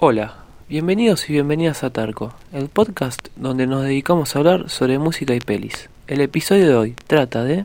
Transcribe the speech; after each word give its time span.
Hola, 0.00 0.36
bienvenidos 0.68 1.28
y 1.28 1.32
bienvenidas 1.32 1.82
a 1.82 1.90
Tarco, 1.90 2.32
el 2.52 2.68
podcast 2.68 3.30
donde 3.34 3.66
nos 3.66 3.82
dedicamos 3.82 4.36
a 4.36 4.38
hablar 4.38 4.70
sobre 4.70 5.00
música 5.00 5.34
y 5.34 5.40
pelis. 5.40 5.90
El 6.06 6.20
episodio 6.20 6.68
de 6.68 6.74
hoy 6.76 6.94
trata 7.08 7.42
de... 7.42 7.64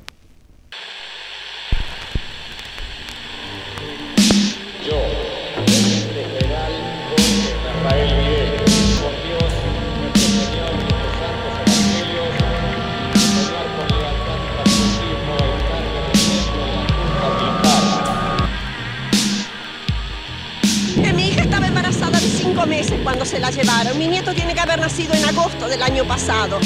llevaron. 23.55 23.98
Mi 23.98 24.07
nieto 24.07 24.34
tiene 24.34 24.53
que 24.53 24.59
haber 24.59 24.80
nacido 24.80 25.13
en 25.13 25.25
agosto 25.25 25.67
del 25.67 25.81
año 25.81 26.05
pasado. 26.05 26.59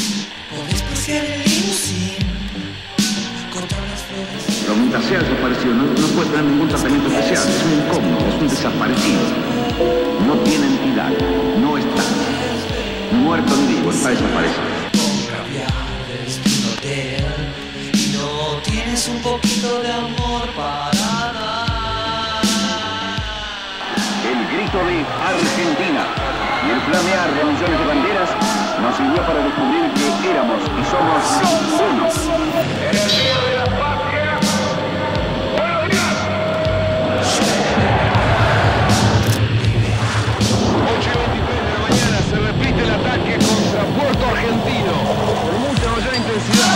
Pero 4.61 4.75
mientras 4.75 5.05
sea 5.05 5.19
desaparecido, 5.19 5.73
no, 5.73 5.83
no 5.83 6.07
puede 6.07 6.29
tener 6.29 6.45
ningún 6.45 6.67
tratamiento 6.69 7.07
especial. 7.09 7.47
Es 7.47 7.63
un 7.63 7.73
incómodo, 7.73 8.27
es 8.27 8.35
un 8.41 8.47
desaparecido. 8.47 9.21
No 10.25 10.33
tiene 10.39 10.67
entidad, 10.67 11.11
no 11.61 11.77
está. 11.77 12.03
Muerto 13.11 13.55
ni 13.55 13.75
vivo, 13.75 13.91
está 13.91 14.09
desaparecido. 14.09 14.77
Un 19.09 19.21
poquito 19.21 19.81
de 19.83 19.91
amor 19.91 20.49
para 20.55 20.96
de 24.67 25.05
Argentina 25.23 26.03
y 26.67 26.71
el 26.71 26.81
flamear 26.81 27.33
de 27.33 27.43
millones 27.45 27.79
de 27.79 27.85
banderas 27.85 28.29
nos 28.81 28.97
sirvió 28.97 29.25
para 29.25 29.39
descubrir 29.41 29.93
que 29.93 30.29
éramos 30.29 30.59
y 30.59 30.83
somos 30.91 31.23
uno. 31.87 32.03
Ocho 40.83 41.11
y 41.15 41.29
23 41.31 41.63
de 41.63 41.71
la 41.71 41.79
mañana 41.87 42.17
se 42.29 42.35
repite 42.35 42.83
el 42.83 42.91
ataque 42.91 43.39
contra 43.39 43.81
Puerto 43.95 44.25
Argentino 44.27 44.93
con 45.47 45.61
mucha 45.63 45.87
mayor 45.95 46.13
intensidad. 46.13 46.75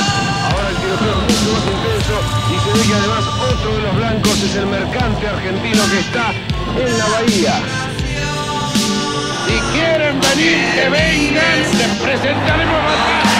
Ahora 0.50 0.70
el 0.70 0.78
tiroteo 0.78 1.12
es 1.12 1.42
mucho 1.44 1.52
más 1.52 1.66
intenso 1.68 2.16
y 2.48 2.58
se 2.58 2.72
ve 2.72 2.88
que 2.88 2.96
además 2.96 3.24
otro 3.52 3.76
de 3.76 3.82
los 3.82 3.96
blancos 3.98 4.44
es 4.44 4.56
el 4.56 4.68
mercante 4.68 5.28
argentino 5.28 5.84
que 5.92 6.00
está 6.00 6.32
en 6.78 6.98
la 6.98 7.06
bahía. 7.08 7.81
Venir, 10.36 10.66
que 10.76 10.90
vengan, 10.90 11.78
les 11.78 11.98
presentaremos 12.00 12.84
batalla. 12.86 13.31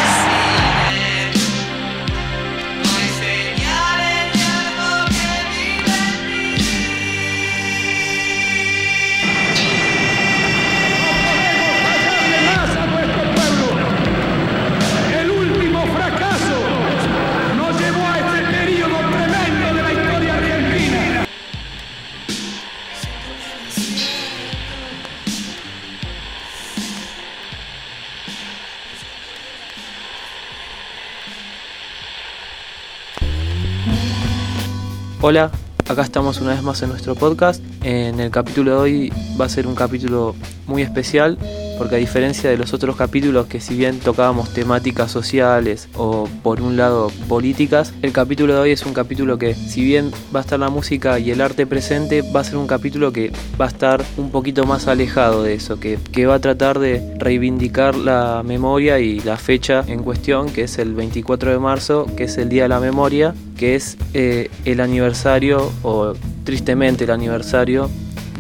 Hola, 35.24 35.52
acá 35.88 36.02
estamos 36.02 36.42
una 36.42 36.56
vez 36.56 36.64
más 36.64 36.82
en 36.82 36.90
nuestro 36.90 37.14
podcast. 37.14 37.64
En 37.84 38.20
el 38.20 38.32
capítulo 38.32 38.72
de 38.72 38.78
hoy 38.78 39.14
va 39.40 39.46
a 39.46 39.50
ser 39.50 39.68
un 39.68 39.76
capítulo 39.76 40.34
muy 40.66 40.82
especial 40.82 41.38
porque 41.82 41.96
a 41.96 41.98
diferencia 41.98 42.48
de 42.48 42.58
los 42.58 42.76
otros 42.76 42.96
capítulos 42.96 43.48
que 43.48 43.60
si 43.60 43.76
bien 43.76 43.98
tocábamos 43.98 44.54
temáticas 44.54 45.12
sociales 45.12 45.90
o 45.96 46.30
por 46.44 46.62
un 46.62 46.78
lado 46.78 47.12
políticas, 47.28 47.92
el 48.04 48.12
capítulo 48.12 48.54
de 48.54 48.60
hoy 48.60 48.72
es 48.72 48.86
un 48.86 48.94
capítulo 48.94 49.40
que 49.40 49.56
si 49.56 49.84
bien 49.84 50.12
va 50.32 50.42
a 50.42 50.44
estar 50.44 50.60
la 50.60 50.70
música 50.70 51.18
y 51.18 51.32
el 51.32 51.42
arte 51.42 51.66
presente, 51.66 52.22
va 52.22 52.42
a 52.42 52.44
ser 52.44 52.58
un 52.58 52.68
capítulo 52.68 53.12
que 53.12 53.32
va 53.60 53.66
a 53.66 53.70
estar 53.70 54.06
un 54.18 54.30
poquito 54.30 54.64
más 54.66 54.88
alejado 54.88 55.42
de 55.42 55.56
eso, 55.56 55.80
que, 55.80 55.98
va 56.28 56.36
a 56.36 56.40
tratar 56.40 56.78
de 56.78 57.16
reivindicar 57.18 57.96
la 57.96 58.44
memoria 58.46 59.00
y 59.00 59.20
la 59.22 59.38
fecha 59.38 59.84
en 59.88 60.04
cuestión, 60.04 60.52
que 60.52 60.66
es 60.66 60.78
el 60.78 60.94
24 60.94 61.50
de 61.50 61.58
marzo, 61.58 62.06
que 62.16 62.26
es 62.26 62.38
el 62.38 62.50
Día 62.50 62.62
de 62.62 62.70
la 62.70 62.80
Memoria, 62.80 63.34
que 63.58 63.74
es 63.74 63.98
eh, 64.14 64.52
el 64.66 64.82
aniversario 64.82 65.72
o 65.82 66.14
tristemente 66.44 67.06
el 67.06 67.10
aniversario 67.10 67.90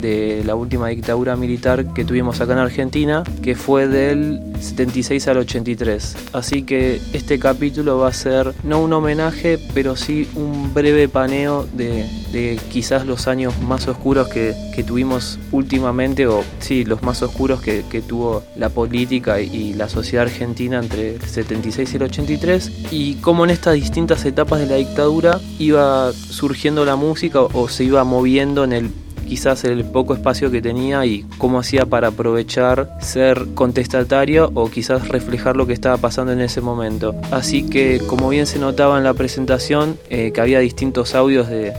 de 0.01 0.43
la 0.45 0.55
última 0.55 0.87
dictadura 0.89 1.35
militar 1.35 1.93
que 1.93 2.05
tuvimos 2.05 2.41
acá 2.41 2.53
en 2.53 2.59
Argentina, 2.59 3.23
que 3.41 3.55
fue 3.55 3.87
del 3.87 4.39
76 4.59 5.27
al 5.27 5.37
83. 5.37 6.15
Así 6.33 6.63
que 6.63 6.99
este 7.13 7.39
capítulo 7.39 7.99
va 7.99 8.09
a 8.09 8.13
ser 8.13 8.53
no 8.63 8.81
un 8.81 8.93
homenaje, 8.93 9.59
pero 9.73 9.95
sí 9.95 10.27
un 10.35 10.73
breve 10.73 11.07
paneo 11.07 11.67
de, 11.73 12.05
de 12.31 12.59
quizás 12.71 13.05
los 13.05 13.27
años 13.27 13.59
más 13.61 13.87
oscuros 13.87 14.27
que, 14.27 14.53
que 14.75 14.83
tuvimos 14.83 15.39
últimamente, 15.51 16.27
o 16.27 16.43
sí, 16.59 16.85
los 16.85 17.03
más 17.03 17.21
oscuros 17.21 17.61
que, 17.61 17.83
que 17.89 18.01
tuvo 18.01 18.43
la 18.55 18.69
política 18.69 19.41
y, 19.41 19.47
y 19.55 19.73
la 19.73 19.89
sociedad 19.89 20.25
argentina 20.25 20.79
entre 20.79 21.15
el 21.15 21.21
76 21.21 21.93
y 21.93 21.95
el 21.97 22.03
83, 22.03 22.71
y 22.91 23.15
cómo 23.15 23.43
en 23.43 23.51
estas 23.51 23.75
distintas 23.75 24.25
etapas 24.25 24.59
de 24.59 24.65
la 24.67 24.75
dictadura 24.75 25.39
iba 25.59 26.11
surgiendo 26.13 26.85
la 26.85 26.95
música 26.95 27.41
o, 27.41 27.67
se 27.67 27.83
iba 27.83 28.03
moviendo 28.03 28.63
en 28.63 28.73
el 28.73 28.91
quizás 29.31 29.63
el 29.63 29.85
poco 29.85 30.13
espacio 30.13 30.51
que 30.51 30.61
tenía 30.61 31.05
y 31.05 31.23
cómo 31.37 31.57
hacía 31.57 31.85
para 31.85 32.09
aprovechar 32.09 32.97
ser 32.99 33.47
contestatario 33.55 34.51
o 34.55 34.69
quizás 34.69 35.07
reflejar 35.07 35.55
lo 35.55 35.65
que 35.65 35.71
estaba 35.71 35.95
pasando 35.95 36.33
en 36.33 36.41
ese 36.41 36.59
momento. 36.59 37.15
Así 37.31 37.65
que 37.65 38.01
como 38.07 38.27
bien 38.27 38.45
se 38.45 38.59
notaba 38.59 38.97
en 38.97 39.05
la 39.05 39.13
presentación 39.13 39.97
eh, 40.09 40.33
que 40.33 40.41
había 40.41 40.59
distintos 40.59 41.15
audios 41.15 41.47
de, 41.47 41.71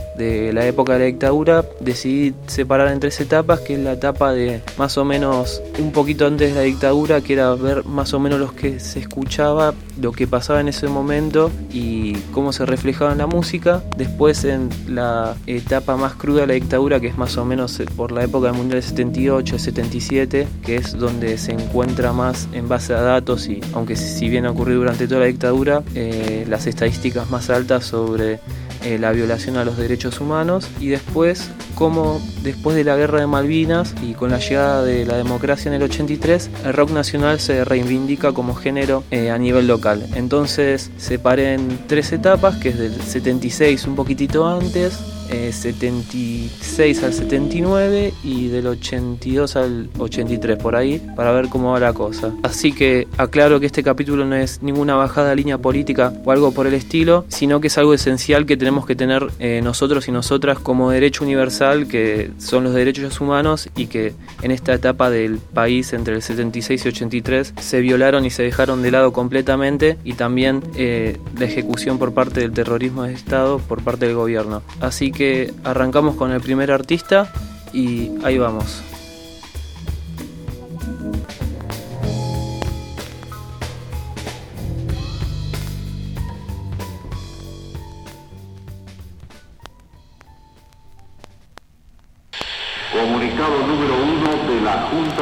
la 0.51 0.65
época 0.65 0.93
de 0.93 0.99
la 0.99 1.05
dictadura, 1.05 1.63
decidí 1.79 2.33
separar 2.47 2.87
en 2.87 2.99
tres 2.99 3.21
etapas, 3.21 3.59
que 3.59 3.75
es 3.75 3.79
la 3.79 3.93
etapa 3.93 4.33
de 4.33 4.61
más 4.79 4.97
o 4.97 5.05
menos 5.05 5.61
un 5.77 5.91
poquito 5.91 6.25
antes 6.25 6.55
de 6.55 6.59
la 6.59 6.63
dictadura, 6.63 7.21
que 7.21 7.33
era 7.33 7.53
ver 7.53 7.85
más 7.85 8.15
o 8.15 8.19
menos 8.19 8.39
lo 8.39 8.55
que 8.55 8.79
se 8.79 8.97
escuchaba, 8.97 9.75
lo 10.01 10.11
que 10.11 10.25
pasaba 10.25 10.59
en 10.59 10.69
ese 10.69 10.87
momento 10.87 11.51
y 11.71 12.13
cómo 12.31 12.51
se 12.51 12.65
reflejaba 12.65 13.11
en 13.11 13.19
la 13.19 13.27
música. 13.27 13.83
Después 13.95 14.43
en 14.43 14.69
la 14.87 15.35
etapa 15.45 15.97
más 15.97 16.13
cruda 16.15 16.41
de 16.41 16.47
la 16.47 16.53
dictadura, 16.55 16.99
que 16.99 17.09
es 17.09 17.17
más 17.17 17.37
o 17.37 17.42
menos 17.45 17.79
eh, 17.79 17.85
por 17.95 18.11
la 18.11 18.23
época 18.23 18.47
del 18.47 18.57
Mundial 18.57 18.81
del 18.81 18.89
78, 18.89 19.59
77, 19.59 20.47
que 20.63 20.75
es 20.75 20.97
donde 20.97 21.37
se 21.37 21.51
encuentra 21.51 22.13
más 22.13 22.47
en 22.53 22.67
base 22.67 22.93
a 22.93 23.01
datos 23.01 23.47
y 23.47 23.61
aunque 23.73 23.95
si 23.95 24.29
bien 24.29 24.45
ocurrió 24.45 24.77
durante 24.77 25.07
toda 25.07 25.21
la 25.21 25.25
dictadura, 25.27 25.83
eh, 25.95 26.45
las 26.47 26.67
estadísticas 26.67 27.29
más 27.29 27.49
altas 27.49 27.85
sobre 27.85 28.39
eh, 28.83 28.97
la 28.99 29.11
violación 29.11 29.57
a 29.57 29.63
los 29.63 29.77
derechos 29.77 30.19
humanos. 30.19 30.67
Y 30.79 30.87
después 30.89 31.49
cómo 31.75 32.21
después 32.43 32.75
de 32.75 32.83
la 32.83 32.95
guerra 32.95 33.19
de 33.19 33.27
Malvinas 33.27 33.93
y 34.01 34.13
con 34.13 34.31
la 34.31 34.39
llegada 34.39 34.83
de 34.83 35.05
la 35.05 35.17
democracia 35.17 35.69
en 35.69 35.75
el 35.75 35.83
83 35.83 36.49
el 36.65 36.73
rock 36.73 36.91
nacional 36.91 37.39
se 37.39 37.63
reivindica 37.65 38.31
como 38.31 38.55
género 38.55 39.03
eh, 39.11 39.31
a 39.31 39.37
nivel 39.37 39.67
local 39.67 40.05
entonces 40.15 40.91
separé 40.97 41.53
en 41.53 41.79
tres 41.87 42.11
etapas 42.11 42.57
que 42.57 42.69
es 42.69 42.79
del 42.79 43.01
76 43.01 43.85
un 43.87 43.95
poquitito 43.95 44.47
antes 44.47 44.99
eh, 45.29 45.51
76 45.51 47.03
al 47.03 47.13
79 47.13 48.13
y 48.23 48.49
del 48.49 48.67
82 48.67 49.55
al 49.55 49.89
83 49.97 50.57
por 50.57 50.75
ahí 50.75 51.01
para 51.15 51.31
ver 51.31 51.49
cómo 51.49 51.71
va 51.71 51.79
la 51.79 51.93
cosa. 51.93 52.33
Así 52.43 52.71
que 52.71 53.07
aclaro 53.17 53.59
que 53.59 53.65
este 53.65 53.83
capítulo 53.83 54.25
no 54.25 54.35
es 54.35 54.61
ninguna 54.61 54.95
bajada 54.95 55.29
de 55.29 55.37
línea 55.37 55.57
política 55.57 56.13
o 56.23 56.31
algo 56.31 56.51
por 56.51 56.67
el 56.67 56.73
estilo, 56.73 57.25
sino 57.29 57.61
que 57.61 57.67
es 57.67 57.77
algo 57.77 57.93
esencial 57.93 58.45
que 58.45 58.57
tenemos 58.57 58.85
que 58.85 58.95
tener 58.95 59.27
eh, 59.39 59.61
nosotros 59.63 60.07
y 60.07 60.11
nosotras 60.11 60.59
como 60.59 60.91
derecho 60.91 61.23
universal 61.23 61.62
que 61.87 62.31
son 62.37 62.63
los 62.63 62.73
derechos 62.73 63.21
humanos 63.21 63.69
y 63.75 63.87
que 63.87 64.13
en 64.41 64.51
esta 64.51 64.73
etapa 64.73 65.09
del 65.09 65.37
país 65.37 65.93
entre 65.93 66.15
el 66.15 66.21
76 66.21 66.85
y 66.85 66.87
83 66.89 67.53
se 67.59 67.79
violaron 67.79 68.25
y 68.25 68.29
se 68.29 68.43
dejaron 68.43 68.81
de 68.81 68.91
lado 68.91 69.13
completamente 69.13 69.97
y 70.03 70.13
también 70.13 70.61
eh, 70.75 71.17
la 71.37 71.45
ejecución 71.45 71.97
por 71.97 72.13
parte 72.13 72.41
del 72.41 72.51
terrorismo 72.51 73.03
de 73.03 73.13
Estado 73.13 73.59
por 73.59 73.81
parte 73.81 74.07
del 74.07 74.15
gobierno. 74.15 74.61
Así 74.81 75.11
que 75.11 75.53
arrancamos 75.63 76.15
con 76.15 76.31
el 76.31 76.41
primer 76.41 76.71
artista 76.71 77.31
y 77.71 78.11
ahí 78.23 78.37
vamos. 78.37 78.83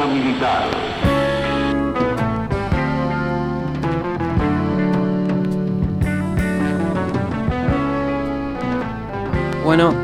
Militar. 0.06 0.68
Bueno, 9.64 9.94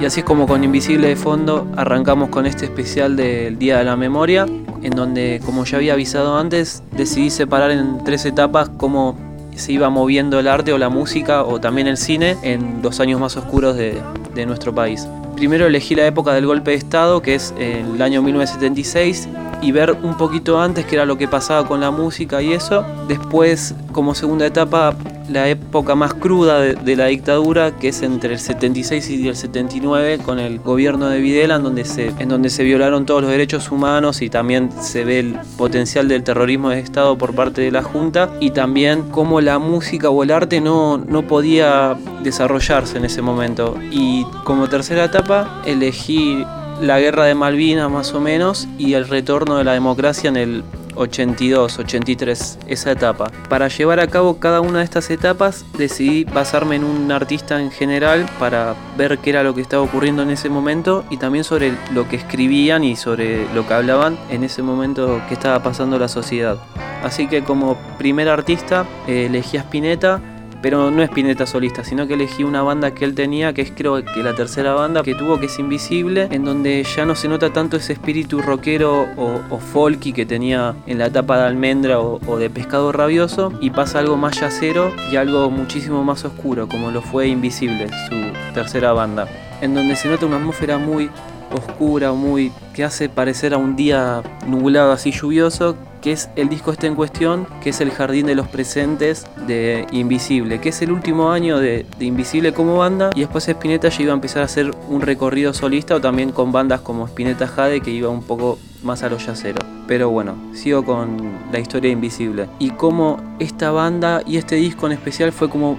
y 0.00 0.04
así 0.04 0.20
es 0.20 0.24
como 0.24 0.46
con 0.46 0.64
Invisible 0.64 1.08
de 1.08 1.16
fondo 1.16 1.66
arrancamos 1.76 2.30
con 2.30 2.46
este 2.46 2.64
especial 2.64 3.16
del 3.16 3.58
Día 3.58 3.78
de 3.78 3.84
la 3.84 3.96
Memoria, 3.96 4.46
en 4.82 4.90
donde, 4.92 5.42
como 5.44 5.64
ya 5.64 5.78
había 5.78 5.92
avisado 5.92 6.38
antes, 6.38 6.82
decidí 6.92 7.28
separar 7.28 7.70
en 7.70 8.02
tres 8.04 8.24
etapas 8.24 8.70
cómo 8.78 9.16
se 9.60 9.72
iba 9.72 9.90
moviendo 9.90 10.38
el 10.40 10.48
arte 10.48 10.72
o 10.72 10.78
la 10.78 10.88
música 10.88 11.44
o 11.44 11.60
también 11.60 11.86
el 11.86 11.96
cine 11.96 12.36
en 12.42 12.80
los 12.82 13.00
años 13.00 13.20
más 13.20 13.36
oscuros 13.36 13.76
de, 13.76 14.00
de 14.34 14.46
nuestro 14.46 14.74
país. 14.74 15.06
Primero 15.36 15.66
elegí 15.66 15.94
la 15.94 16.06
época 16.06 16.34
del 16.34 16.46
golpe 16.46 16.72
de 16.72 16.76
Estado, 16.76 17.22
que 17.22 17.34
es 17.34 17.54
el 17.58 18.02
año 18.02 18.20
1976, 18.20 19.28
y 19.62 19.72
ver 19.72 19.96
un 20.02 20.16
poquito 20.16 20.60
antes 20.60 20.84
qué 20.84 20.96
era 20.96 21.06
lo 21.06 21.16
que 21.16 21.28
pasaba 21.28 21.66
con 21.66 21.80
la 21.80 21.90
música 21.90 22.42
y 22.42 22.52
eso. 22.52 22.84
Después, 23.08 23.74
como 23.92 24.14
segunda 24.14 24.46
etapa, 24.46 24.94
la 25.30 25.48
época 25.48 25.94
más 25.94 26.14
cruda 26.14 26.60
de, 26.60 26.96
la 26.96 27.06
dictadura, 27.06 27.76
que 27.76 27.88
es 27.88 28.02
entre 28.02 28.34
el 28.34 28.40
76 28.40 29.10
y 29.10 29.28
el 29.28 29.36
79, 29.36 30.18
con 30.18 30.38
el 30.38 30.58
gobierno 30.58 31.08
de 31.08 31.20
Videla, 31.20 31.56
en 31.56 31.62
donde, 31.62 31.84
se, 31.84 32.08
en 32.18 32.28
donde 32.28 32.50
se 32.50 32.64
violaron 32.64 33.06
todos 33.06 33.22
los 33.22 33.30
derechos 33.30 33.70
humanos 33.70 34.22
y 34.22 34.28
también 34.28 34.70
se 34.80 35.04
ve 35.04 35.20
el 35.20 35.38
potencial 35.56 36.08
del 36.08 36.24
terrorismo 36.24 36.70
de 36.70 36.80
Estado 36.80 37.16
por 37.16 37.34
parte 37.34 37.60
de 37.62 37.70
la 37.70 37.82
Junta, 37.82 38.30
y 38.40 38.50
también 38.50 39.08
cómo 39.10 39.40
la 39.40 39.58
música 39.58 40.10
o 40.10 40.22
el 40.22 40.30
arte 40.30 40.60
no, 40.60 40.98
no 40.98 41.26
podía 41.26 41.96
desarrollarse 42.22 42.98
en 42.98 43.04
ese 43.04 43.22
momento. 43.22 43.76
Y 43.90 44.24
como 44.44 44.68
tercera 44.68 45.04
etapa, 45.04 45.62
elegí 45.64 46.44
la 46.80 46.98
guerra 46.98 47.24
de 47.24 47.34
Malvinas 47.34 47.90
más 47.90 48.14
o 48.14 48.20
menos 48.20 48.66
y 48.78 48.94
el 48.94 49.06
retorno 49.06 49.56
de 49.56 49.64
la 49.64 49.72
democracia 49.72 50.28
en 50.28 50.36
el 50.36 50.64
82, 50.94 51.78
83, 51.78 52.58
esa 52.66 52.92
etapa. 52.92 53.30
Para 53.48 53.68
llevar 53.68 54.00
a 54.00 54.06
cabo 54.06 54.38
cada 54.38 54.60
una 54.60 54.78
de 54.78 54.84
estas 54.84 55.10
etapas 55.10 55.64
decidí 55.76 56.24
basarme 56.24 56.76
en 56.76 56.84
un 56.84 57.10
artista 57.12 57.60
en 57.60 57.70
general 57.70 58.26
para 58.38 58.74
ver 58.96 59.18
qué 59.18 59.30
era 59.30 59.42
lo 59.42 59.54
que 59.54 59.60
estaba 59.60 59.82
ocurriendo 59.82 60.22
en 60.22 60.30
ese 60.30 60.48
momento 60.48 61.04
y 61.10 61.16
también 61.16 61.44
sobre 61.44 61.74
lo 61.92 62.08
que 62.08 62.16
escribían 62.16 62.84
y 62.84 62.96
sobre 62.96 63.52
lo 63.54 63.66
que 63.66 63.74
hablaban 63.74 64.18
en 64.30 64.44
ese 64.44 64.62
momento 64.62 65.20
que 65.28 65.34
estaba 65.34 65.62
pasando 65.62 65.98
la 65.98 66.08
sociedad. 66.08 66.58
Así 67.02 67.28
que 67.28 67.42
como 67.42 67.76
primer 67.98 68.28
artista 68.28 68.86
elegí 69.06 69.56
a 69.56 69.60
Spinetta 69.60 70.20
pero 70.62 70.90
no 70.90 71.02
es 71.02 71.10
Pineta 71.10 71.46
solista, 71.46 71.84
sino 71.84 72.06
que 72.06 72.14
elegí 72.14 72.44
una 72.44 72.62
banda 72.62 72.92
que 72.92 73.04
él 73.04 73.14
tenía, 73.14 73.52
que 73.52 73.62
es 73.62 73.72
creo 73.74 74.04
que 74.04 74.22
la 74.22 74.34
tercera 74.34 74.74
banda 74.74 75.02
que 75.02 75.14
tuvo, 75.14 75.38
que 75.38 75.46
es 75.46 75.58
Invisible, 75.58 76.28
en 76.30 76.44
donde 76.44 76.84
ya 76.84 77.04
no 77.04 77.14
se 77.14 77.28
nota 77.28 77.52
tanto 77.52 77.76
ese 77.76 77.92
espíritu 77.92 78.42
rockero 78.42 79.06
o, 79.16 79.40
o 79.50 79.58
folky 79.58 80.12
que 80.12 80.26
tenía 80.26 80.74
en 80.86 80.98
la 80.98 81.06
etapa 81.06 81.38
de 81.38 81.46
Almendra 81.46 82.00
o, 82.00 82.20
o, 82.26 82.36
de 82.36 82.50
Pescado 82.50 82.92
Rabioso, 82.92 83.52
y 83.60 83.70
pasa 83.70 83.98
algo 83.98 84.16
más 84.16 84.40
yacero 84.40 84.92
y 85.10 85.16
algo 85.16 85.50
muchísimo 85.50 86.04
más 86.04 86.24
oscuro, 86.24 86.68
como 86.68 86.90
lo 86.90 87.02
fue 87.02 87.28
Invisible, 87.28 87.88
su 88.08 88.54
tercera 88.54 88.92
banda, 88.92 89.28
en 89.60 89.74
donde 89.74 89.96
se 89.96 90.08
nota 90.08 90.26
una 90.26 90.36
atmósfera 90.36 90.78
muy 90.78 91.10
oscura, 91.52 92.12
muy 92.12 92.52
que 92.74 92.84
hace 92.84 93.08
parecer 93.08 93.54
a 93.54 93.56
un 93.56 93.76
día 93.76 94.22
nublado 94.46 94.92
así 94.92 95.10
lluvioso, 95.10 95.76
que 96.00 96.12
es 96.12 96.30
el 96.36 96.48
disco 96.48 96.72
este 96.72 96.86
en 96.86 96.94
cuestión, 96.94 97.46
que 97.62 97.70
es 97.70 97.80
El 97.80 97.90
Jardín 97.90 98.26
de 98.26 98.34
los 98.34 98.48
Presentes 98.48 99.26
de 99.46 99.86
Invisible, 99.92 100.60
que 100.60 100.70
es 100.70 100.82
el 100.82 100.92
último 100.92 101.30
año 101.30 101.58
de, 101.58 101.86
Invisible 102.00 102.52
como 102.52 102.78
banda, 102.78 103.10
y 103.14 103.20
después 103.20 103.48
Spinetta 103.48 103.88
ya 103.88 104.02
iba 104.02 104.12
a 104.12 104.14
empezar 104.14 104.42
a 104.42 104.46
hacer 104.46 104.70
un 104.88 105.02
recorrido 105.02 105.52
solista 105.52 105.94
o 105.94 106.00
también 106.00 106.32
con 106.32 106.52
bandas 106.52 106.80
como 106.80 107.06
Spinetta 107.06 107.46
Jade, 107.46 107.80
que 107.80 107.90
iba 107.90 108.08
un 108.08 108.22
poco 108.22 108.58
más 108.82 109.02
a 109.02 109.08
lo 109.08 109.18
yacero. 109.18 109.58
Pero 109.86 110.10
bueno, 110.10 110.36
sigo 110.54 110.84
con 110.84 111.18
la 111.52 111.58
historia 111.58 111.90
Invisible. 111.90 112.48
Y 112.58 112.70
cómo 112.70 113.18
esta 113.38 113.70
banda 113.70 114.22
y 114.26 114.36
este 114.36 114.56
disco 114.56 114.86
en 114.86 114.92
especial 114.92 115.32
fue 115.32 115.50
como 115.50 115.78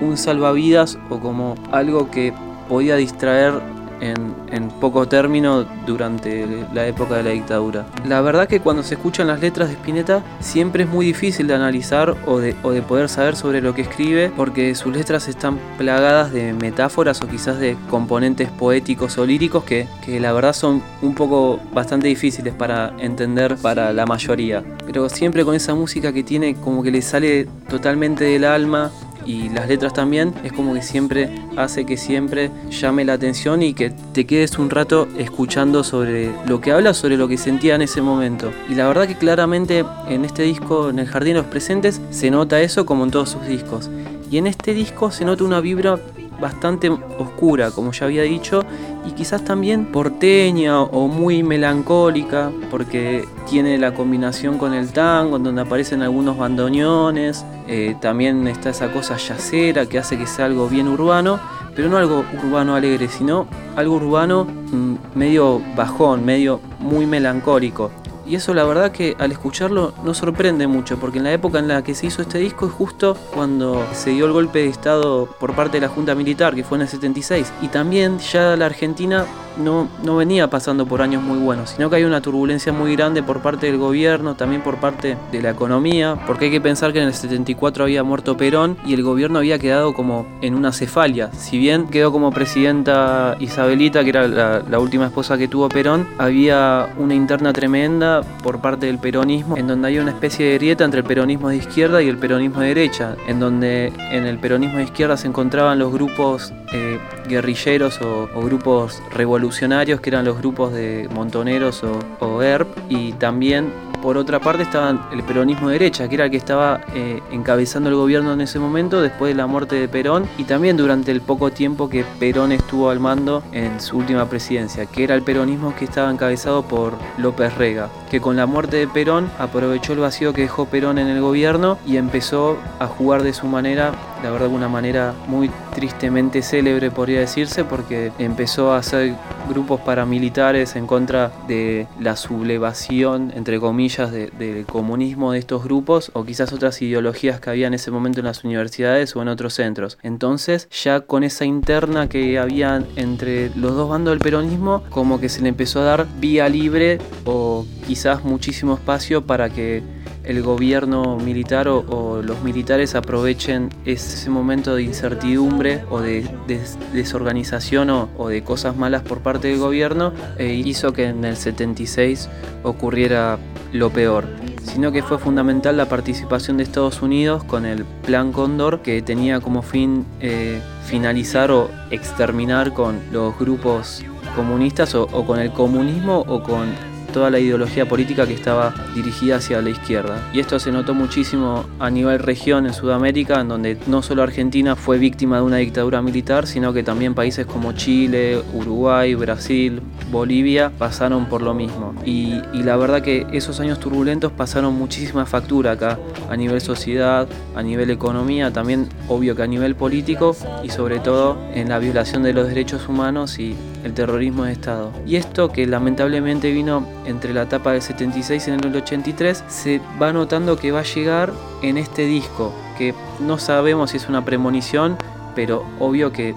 un 0.00 0.16
salvavidas 0.16 0.98
o 1.10 1.20
como 1.20 1.54
algo 1.70 2.10
que 2.10 2.32
podía 2.68 2.96
distraer 2.96 3.54
en, 4.02 4.34
en, 4.50 4.68
poco 4.68 5.06
término 5.06 5.64
durante 5.86 6.46
la 6.74 6.86
época 6.86 7.16
de 7.16 7.22
la 7.22 7.30
dictadura. 7.30 7.86
La 8.04 8.20
verdad 8.20 8.48
que 8.48 8.60
cuando 8.60 8.82
se 8.82 8.94
escuchan 8.94 9.28
las 9.28 9.40
letras 9.40 9.68
de 9.68 9.74
Spinetta 9.74 10.22
siempre 10.40 10.82
es 10.84 10.90
muy 10.90 11.06
difícil 11.06 11.46
de 11.46 11.54
analizar 11.54 12.16
o 12.26 12.38
de, 12.38 12.54
o 12.62 12.72
de 12.72 12.82
poder 12.82 13.08
saber 13.08 13.36
sobre 13.36 13.60
lo 13.60 13.74
que 13.74 13.82
escribe 13.82 14.30
porque 14.36 14.74
sus 14.74 14.92
letras 14.94 15.28
están 15.28 15.58
plagadas 15.78 16.32
de 16.32 16.52
metáforas 16.52 17.22
o 17.22 17.28
quizás 17.28 17.58
de 17.58 17.76
componentes 17.88 18.50
poéticos 18.50 19.16
o 19.18 19.24
líricos 19.24 19.64
que, 19.64 19.86
que 20.04 20.18
la 20.18 20.32
verdad 20.32 20.52
son 20.52 20.82
un 21.00 21.14
poco 21.14 21.60
bastante 21.72 22.08
difíciles 22.08 22.54
para 22.54 22.92
entender 22.98 23.56
para 23.56 23.92
la 23.92 24.04
mayoría. 24.04 24.64
Pero 24.84 25.08
siempre 25.08 25.44
con 25.44 25.54
esa 25.54 25.74
música 25.74 26.12
que 26.12 26.24
tiene 26.24 26.54
como 26.56 26.82
que 26.82 26.90
le 26.90 27.02
sale 27.02 27.46
totalmente 27.68 28.24
del 28.24 28.44
alma 28.44 28.90
y 29.26 29.48
las 29.48 29.68
letras 29.68 29.92
también, 29.92 30.34
es 30.44 30.52
como 30.52 30.74
que 30.74 30.82
siempre 30.82 31.30
hace 31.56 31.84
que 31.84 31.96
siempre 31.96 32.50
llame 32.70 33.04
la 33.04 33.14
atención 33.14 33.62
y 33.62 33.74
que 33.74 33.90
te 34.12 34.26
quedes 34.26 34.58
un 34.58 34.70
rato 34.70 35.08
escuchando 35.18 35.84
sobre 35.84 36.30
lo 36.46 36.60
que 36.60 36.72
habla, 36.72 36.94
sobre 36.94 37.16
lo 37.16 37.28
que 37.28 37.38
sentía 37.38 37.74
en 37.74 37.82
ese 37.82 38.02
momento. 38.02 38.52
Y 38.68 38.74
la 38.74 38.88
verdad 38.88 39.06
que 39.06 39.16
claramente 39.16 39.84
en 40.08 40.24
este 40.24 40.42
disco, 40.42 40.90
en 40.90 40.98
El 40.98 41.06
Jardín 41.06 41.34
de 41.34 41.40
los 41.40 41.46
Presentes, 41.46 42.00
se 42.10 42.30
nota 42.30 42.60
eso 42.60 42.86
como 42.86 43.04
en 43.04 43.10
todos 43.10 43.30
sus 43.30 43.46
discos. 43.46 43.90
Y 44.30 44.38
en 44.38 44.46
este 44.46 44.72
disco 44.72 45.10
se 45.10 45.24
nota 45.24 45.44
una 45.44 45.60
vibra 45.60 45.98
bastante 46.42 46.90
oscura, 46.90 47.70
como 47.70 47.92
ya 47.92 48.04
había 48.04 48.24
dicho, 48.24 48.62
y 49.06 49.12
quizás 49.12 49.42
también 49.44 49.86
porteña 49.86 50.82
o 50.82 51.08
muy 51.08 51.42
melancólica, 51.42 52.50
porque 52.70 53.24
tiene 53.48 53.78
la 53.78 53.94
combinación 53.94 54.58
con 54.58 54.74
el 54.74 54.92
tango, 54.92 55.38
donde 55.38 55.62
aparecen 55.62 56.02
algunos 56.02 56.36
bandoneones, 56.36 57.46
eh, 57.68 57.96
también 58.00 58.46
está 58.48 58.70
esa 58.70 58.92
cosa 58.92 59.16
yacera 59.16 59.86
que 59.86 59.98
hace 59.98 60.18
que 60.18 60.26
sea 60.26 60.46
algo 60.46 60.68
bien 60.68 60.88
urbano, 60.88 61.40
pero 61.74 61.88
no 61.88 61.96
algo 61.96 62.24
urbano 62.44 62.74
alegre, 62.74 63.08
sino 63.08 63.46
algo 63.76 63.94
urbano 63.94 64.44
mmm, 64.44 64.96
medio 65.14 65.62
bajón, 65.74 66.24
medio 66.26 66.60
muy 66.80 67.06
melancólico. 67.06 67.90
Y 68.32 68.36
eso 68.36 68.54
la 68.54 68.64
verdad 68.64 68.92
que 68.92 69.14
al 69.18 69.30
escucharlo 69.30 69.92
no 70.02 70.14
sorprende 70.14 70.66
mucho, 70.66 70.98
porque 70.98 71.18
en 71.18 71.24
la 71.24 71.34
época 71.34 71.58
en 71.58 71.68
la 71.68 71.84
que 71.84 71.94
se 71.94 72.06
hizo 72.06 72.22
este 72.22 72.38
disco 72.38 72.64
es 72.64 72.72
justo 72.72 73.14
cuando 73.34 73.86
se 73.92 74.08
dio 74.08 74.24
el 74.24 74.32
golpe 74.32 74.60
de 74.60 74.68
Estado 74.68 75.26
por 75.38 75.54
parte 75.54 75.76
de 75.76 75.82
la 75.82 75.92
Junta 75.92 76.14
Militar, 76.14 76.54
que 76.54 76.64
fue 76.64 76.78
en 76.78 76.82
el 76.82 76.88
76. 76.88 77.52
Y 77.60 77.68
también 77.68 78.18
ya 78.20 78.56
la 78.56 78.64
Argentina 78.64 79.26
no, 79.56 79.88
no 80.02 80.16
venía 80.16 80.48
pasando 80.48 80.86
por 80.86 81.02
años 81.02 81.22
muy 81.22 81.38
buenos, 81.38 81.70
sino 81.70 81.90
que 81.90 81.96
hay 81.96 82.04
una 82.04 82.20
turbulencia 82.20 82.72
muy 82.72 82.94
grande 82.96 83.22
por 83.22 83.40
parte 83.40 83.66
del 83.66 83.78
gobierno, 83.78 84.34
también 84.34 84.62
por 84.62 84.76
parte 84.76 85.16
de 85.30 85.42
la 85.42 85.50
economía, 85.50 86.16
porque 86.26 86.46
hay 86.46 86.50
que 86.50 86.60
pensar 86.60 86.92
que 86.92 87.00
en 87.00 87.08
el 87.08 87.14
74 87.14 87.84
había 87.84 88.02
muerto 88.02 88.36
Perón 88.36 88.76
y 88.86 88.94
el 88.94 89.02
gobierno 89.02 89.38
había 89.38 89.58
quedado 89.58 89.94
como 89.94 90.26
en 90.40 90.54
una 90.54 90.72
cefalia. 90.72 91.30
Si 91.32 91.58
bien 91.58 91.88
quedó 91.88 92.12
como 92.12 92.30
presidenta 92.30 93.36
Isabelita, 93.40 94.02
que 94.02 94.10
era 94.10 94.28
la, 94.28 94.78
última 94.78 95.06
esposa 95.06 95.38
que 95.38 95.46
tuvo 95.48 95.68
Perón, 95.68 96.08
había 96.18 96.88
una 96.98 97.14
interna 97.14 97.52
tremenda 97.52 98.22
por 98.42 98.60
parte 98.60 98.86
del 98.86 98.98
peronismo, 98.98 99.56
en 99.56 99.68
donde 99.68 99.88
hay 99.88 99.98
una 99.98 100.10
especie 100.10 100.46
de 100.46 100.54
grieta 100.54 100.84
entre 100.84 101.00
el 101.00 101.06
peronismo 101.06 101.48
de 101.48 101.56
izquierda 101.56 102.02
y 102.02 102.08
el 102.08 102.18
peronismo 102.18 102.60
de 102.60 102.68
derecha, 102.68 103.16
en 103.28 103.38
donde 103.38 103.92
en 104.10 104.26
el 104.26 104.38
peronismo 104.38 104.78
de 104.78 104.84
izquierda 104.84 105.16
se 105.16 105.28
encontraban 105.28 105.78
los 105.78 105.92
grupos 105.92 106.52
eh, 106.72 106.98
guerrilleros 107.28 108.00
o, 108.02 108.28
o 108.34 108.42
grupos 108.42 109.00
revolucionarios 109.12 109.41
revolucionarios 109.42 110.00
que 110.00 110.10
eran 110.10 110.24
los 110.24 110.38
grupos 110.38 110.72
de 110.72 111.08
montoneros 111.12 111.82
o, 112.20 112.42
ERP 112.42 112.68
y 112.88 113.12
también 113.14 113.72
por 114.00 114.16
otra 114.16 114.40
parte 114.40 114.62
estaba 114.62 115.08
el 115.12 115.22
peronismo 115.22 115.68
de 115.68 115.74
derecha, 115.78 116.08
que 116.08 116.14
era 116.16 116.24
el 116.24 116.30
que 116.30 116.36
estaba 116.36 116.80
eh, 116.94 117.20
encabezando 117.30 117.88
el 117.88 117.94
gobierno 117.94 118.32
en 118.32 118.40
ese 118.40 118.58
momento 118.58 119.00
después 119.00 119.30
de 119.30 119.36
la 119.36 119.46
muerte 119.46 119.76
de 119.76 119.88
Perón 119.88 120.28
y 120.38 120.44
también 120.44 120.76
durante 120.76 121.12
el 121.12 121.20
poco 121.20 121.50
tiempo 121.50 121.88
que 121.88 122.04
Perón 122.18 122.52
estuvo 122.52 122.90
al 122.90 123.00
mando 123.00 123.42
en 123.52 123.80
su 123.80 123.96
última 123.96 124.28
presidencia, 124.28 124.86
que 124.86 125.04
era 125.04 125.14
el 125.14 125.22
peronismo 125.22 125.74
que 125.76 125.84
estaba 125.84 126.10
encabezado 126.10 126.62
por 126.62 126.94
López 127.18 127.56
Rega, 127.56 127.90
que 128.10 128.20
con 128.20 128.36
la 128.36 128.46
muerte 128.46 128.76
de 128.76 128.88
Perón 128.88 129.30
aprovechó 129.38 129.92
el 129.92 130.00
vacío 130.00 130.32
que 130.32 130.42
dejó 130.42 130.66
Perón 130.66 130.98
en 130.98 131.08
el 131.08 131.20
gobierno 131.20 131.78
y 131.86 131.96
empezó 131.96 132.58
a 132.80 132.86
jugar 132.86 133.22
de 133.22 133.32
su 133.32 133.46
manera, 133.46 133.92
la 134.22 134.30
verdad 134.30 134.48
de 134.48 134.54
una 134.54 134.68
manera 134.68 135.14
muy 135.26 135.50
tristemente 135.74 136.42
célebre 136.42 136.90
podría 136.90 137.20
decirse, 137.20 137.64
porque 137.64 138.12
empezó 138.18 138.72
a 138.72 138.78
hacer 138.78 139.14
grupos 139.48 139.80
paramilitares 139.80 140.76
en 140.76 140.86
contra 140.86 141.32
de 141.48 141.86
la 142.00 142.16
sublevación, 142.16 143.32
entre 143.34 143.58
comillas, 143.58 144.12
del 144.12 144.30
de 144.38 144.64
comunismo 144.64 145.32
de 145.32 145.38
estos 145.38 145.64
grupos 145.64 146.10
o 146.14 146.24
quizás 146.24 146.52
otras 146.52 146.80
ideologías 146.82 147.40
que 147.40 147.50
había 147.50 147.66
en 147.66 147.74
ese 147.74 147.90
momento 147.90 148.20
en 148.20 148.26
las 148.26 148.44
universidades 148.44 149.14
o 149.16 149.22
en 149.22 149.28
otros 149.28 149.54
centros. 149.54 149.98
Entonces, 150.02 150.68
ya 150.70 151.00
con 151.00 151.24
esa 151.24 151.44
interna 151.44 152.08
que 152.08 152.38
había 152.38 152.82
entre 152.96 153.50
los 153.56 153.74
dos 153.74 153.88
bandos 153.88 154.12
del 154.12 154.20
peronismo, 154.20 154.82
como 154.90 155.20
que 155.20 155.28
se 155.28 155.42
le 155.42 155.48
empezó 155.48 155.80
a 155.80 155.84
dar 155.84 156.06
vía 156.20 156.48
libre 156.48 156.98
o 157.24 157.66
quizás 157.86 158.24
muchísimo 158.24 158.74
espacio 158.74 159.26
para 159.26 159.50
que 159.50 159.82
el 160.24 160.42
gobierno 160.42 161.16
militar 161.16 161.68
o, 161.68 162.20
los 162.22 162.42
militares 162.42 162.94
aprovechen 162.94 163.70
ese 163.84 164.30
momento 164.30 164.74
de 164.76 164.82
incertidumbre 164.84 165.84
o 165.90 166.00
de, 166.00 166.24
des- 166.46 166.78
desorganización 166.92 167.90
o, 167.90 168.28
de 168.28 168.42
cosas 168.44 168.76
malas 168.76 169.02
por 169.02 169.18
parte 169.20 169.48
del 169.48 169.58
gobierno 169.58 170.12
e 170.38 170.54
hizo 170.54 170.92
que 170.92 171.06
en 171.08 171.24
el 171.24 171.36
76 171.36 172.28
ocurriera 172.62 173.38
lo 173.72 173.90
peor 173.90 174.26
sino 174.62 174.92
que 174.92 175.02
fue 175.02 175.18
fundamental 175.18 175.76
la 175.76 175.86
participación 175.86 176.56
de 176.56 176.62
Estados 176.62 177.02
Unidos 177.02 177.42
con 177.42 177.66
el 177.66 177.84
Plan 177.84 178.30
Cóndor, 178.30 178.80
que 178.80 179.02
tenía 179.02 179.40
como 179.40 179.60
fin 179.60 180.06
eh, 180.20 180.60
finalizar 180.86 181.50
o 181.50 181.68
exterminar 181.90 182.72
con 182.72 183.00
los 183.10 183.36
grupos 183.38 184.04
comunistas 184.36 184.94
o, 184.94 185.08
o 185.12 185.26
con 185.26 185.40
el 185.40 185.52
comunismo 185.52 186.20
o 186.28 186.42
con 186.44 186.68
toda 187.12 187.30
la 187.30 187.38
ideología 187.38 187.88
política 187.88 188.26
que 188.26 188.34
estaba 188.34 188.74
dirigida 188.94 189.36
hacia 189.36 189.62
la 189.62 189.70
izquierda. 189.70 190.30
Y 190.32 190.40
esto 190.40 190.58
se 190.58 190.72
notó 190.72 190.94
muchísimo 190.94 191.66
a 191.78 191.90
nivel 191.90 192.18
región 192.18 192.66
en 192.66 192.74
Sudamérica, 192.74 193.40
en 193.40 193.48
donde 193.48 193.78
no 193.86 194.02
solo 194.02 194.22
Argentina 194.22 194.76
fue 194.76 194.98
víctima 194.98 195.36
de 195.36 195.42
una 195.42 195.58
dictadura 195.58 196.02
militar, 196.02 196.46
sino 196.46 196.72
que 196.72 196.82
también 196.82 197.14
países 197.14 197.46
como 197.46 197.72
Chile, 197.72 198.42
Uruguay, 198.54 199.14
Brasil, 199.14 199.80
Bolivia 200.10 200.72
pasaron 200.78 201.26
por 201.26 201.42
lo 201.42 201.54
mismo. 201.54 201.94
Y, 202.04 202.40
y 202.52 202.62
la 202.62 202.76
verdad 202.76 203.02
que 203.02 203.26
esos 203.32 203.60
años 203.60 203.78
turbulentos 203.78 204.32
pasaron 204.32 204.74
muchísima 204.74 205.26
factura 205.26 205.72
acá, 205.72 205.98
a 206.28 206.36
nivel 206.36 206.60
sociedad, 206.60 207.28
a 207.54 207.62
nivel 207.62 207.90
economía, 207.90 208.52
también 208.52 208.88
obvio 209.08 209.36
que 209.36 209.42
a 209.42 209.46
nivel 209.46 209.74
político 209.74 210.36
y 210.62 210.70
sobre 210.70 210.98
todo 210.98 211.36
en 211.54 211.68
la 211.68 211.78
violación 211.78 212.22
de 212.22 212.32
los 212.32 212.48
derechos 212.48 212.88
humanos 212.88 213.38
y 213.38 213.54
el 213.84 213.94
terrorismo 213.94 214.44
de 214.44 214.52
Estado. 214.52 214.92
Y 215.06 215.16
esto 215.16 215.50
que 215.50 215.66
lamentablemente 215.66 216.50
vino 216.50 216.86
entre 217.06 217.34
la 217.34 217.42
etapa 217.42 217.72
del 217.72 217.82
76 217.82 218.48
y 218.48 218.50
el 218.50 218.76
83, 218.76 219.44
se 219.48 219.80
va 220.00 220.12
notando 220.12 220.56
que 220.56 220.72
va 220.72 220.80
a 220.80 220.84
llegar 220.84 221.32
en 221.62 221.78
este 221.78 222.06
disco, 222.06 222.52
que 222.78 222.94
no 223.20 223.38
sabemos 223.38 223.90
si 223.90 223.96
es 223.96 224.08
una 224.08 224.24
premonición, 224.24 224.96
pero 225.34 225.64
obvio 225.78 226.12
que 226.12 226.34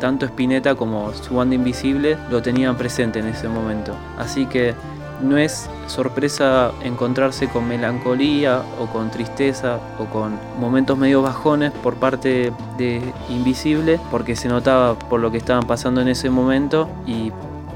tanto 0.00 0.26
Spinetta 0.26 0.74
como 0.74 1.12
su 1.14 1.36
banda 1.36 1.54
Invisible 1.54 2.18
lo 2.28 2.42
tenían 2.42 2.76
presente 2.76 3.20
en 3.20 3.28
ese 3.28 3.48
momento. 3.48 3.94
Así 4.18 4.46
que 4.46 4.74
no 5.22 5.38
es 5.38 5.68
sorpresa 5.86 6.72
encontrarse 6.82 7.48
con 7.48 7.68
melancolía 7.68 8.62
o 8.80 8.86
con 8.86 9.10
tristeza 9.10 9.78
o 9.98 10.06
con 10.06 10.38
momentos 10.58 10.98
medio 10.98 11.22
bajones 11.22 11.72
por 11.72 11.94
parte 11.96 12.52
de 12.76 13.00
Invisible, 13.28 13.98
porque 14.10 14.36
se 14.36 14.48
notaba 14.48 14.98
por 14.98 15.20
lo 15.20 15.30
que 15.30 15.38
estaban 15.38 15.66
pasando 15.66 16.00
en 16.00 16.08
ese 16.08 16.30
momento 16.30 16.88
y 17.06 17.32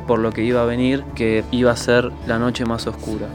por 0.07 0.19
lo 0.19 0.31
que 0.33 0.43
iba 0.45 0.63
a 0.63 0.67
venir, 0.67 1.05
que 1.15 1.45
iba 1.51 1.73
a 1.73 1.77
ser 1.77 2.13
la 2.27 2.39
noche 2.39 2.65
más 2.65 2.87
oscura. 2.87 3.27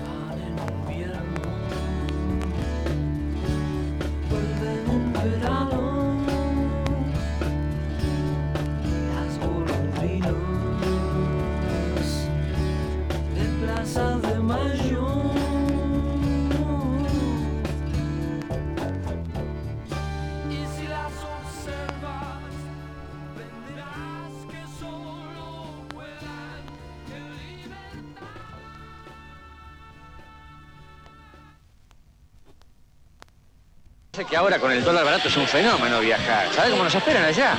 Es 35.31 35.37
un 35.37 35.47
fenómeno 35.47 36.01
viajar. 36.01 36.47
¿Sabes 36.53 36.71
cómo 36.71 36.83
nos 36.83 36.93
esperan 36.93 37.23
allá? 37.23 37.55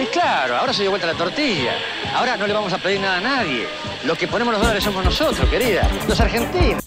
Y 0.00 0.06
claro, 0.06 0.56
ahora 0.56 0.72
se 0.72 0.82
dio 0.82 0.90
vuelta 0.90 1.08
la 1.08 1.14
tortilla. 1.14 1.72
Ahora 2.14 2.36
no 2.36 2.46
le 2.46 2.52
vamos 2.52 2.72
a 2.72 2.78
pedir 2.78 3.00
nada 3.00 3.16
a 3.16 3.20
nadie. 3.20 3.66
Los 4.04 4.16
que 4.16 4.28
ponemos 4.28 4.52
los 4.52 4.62
dólares 4.62 4.84
somos 4.84 5.04
nosotros, 5.04 5.48
querida. 5.48 5.88
Los 6.06 6.20
argentinos. 6.20 6.80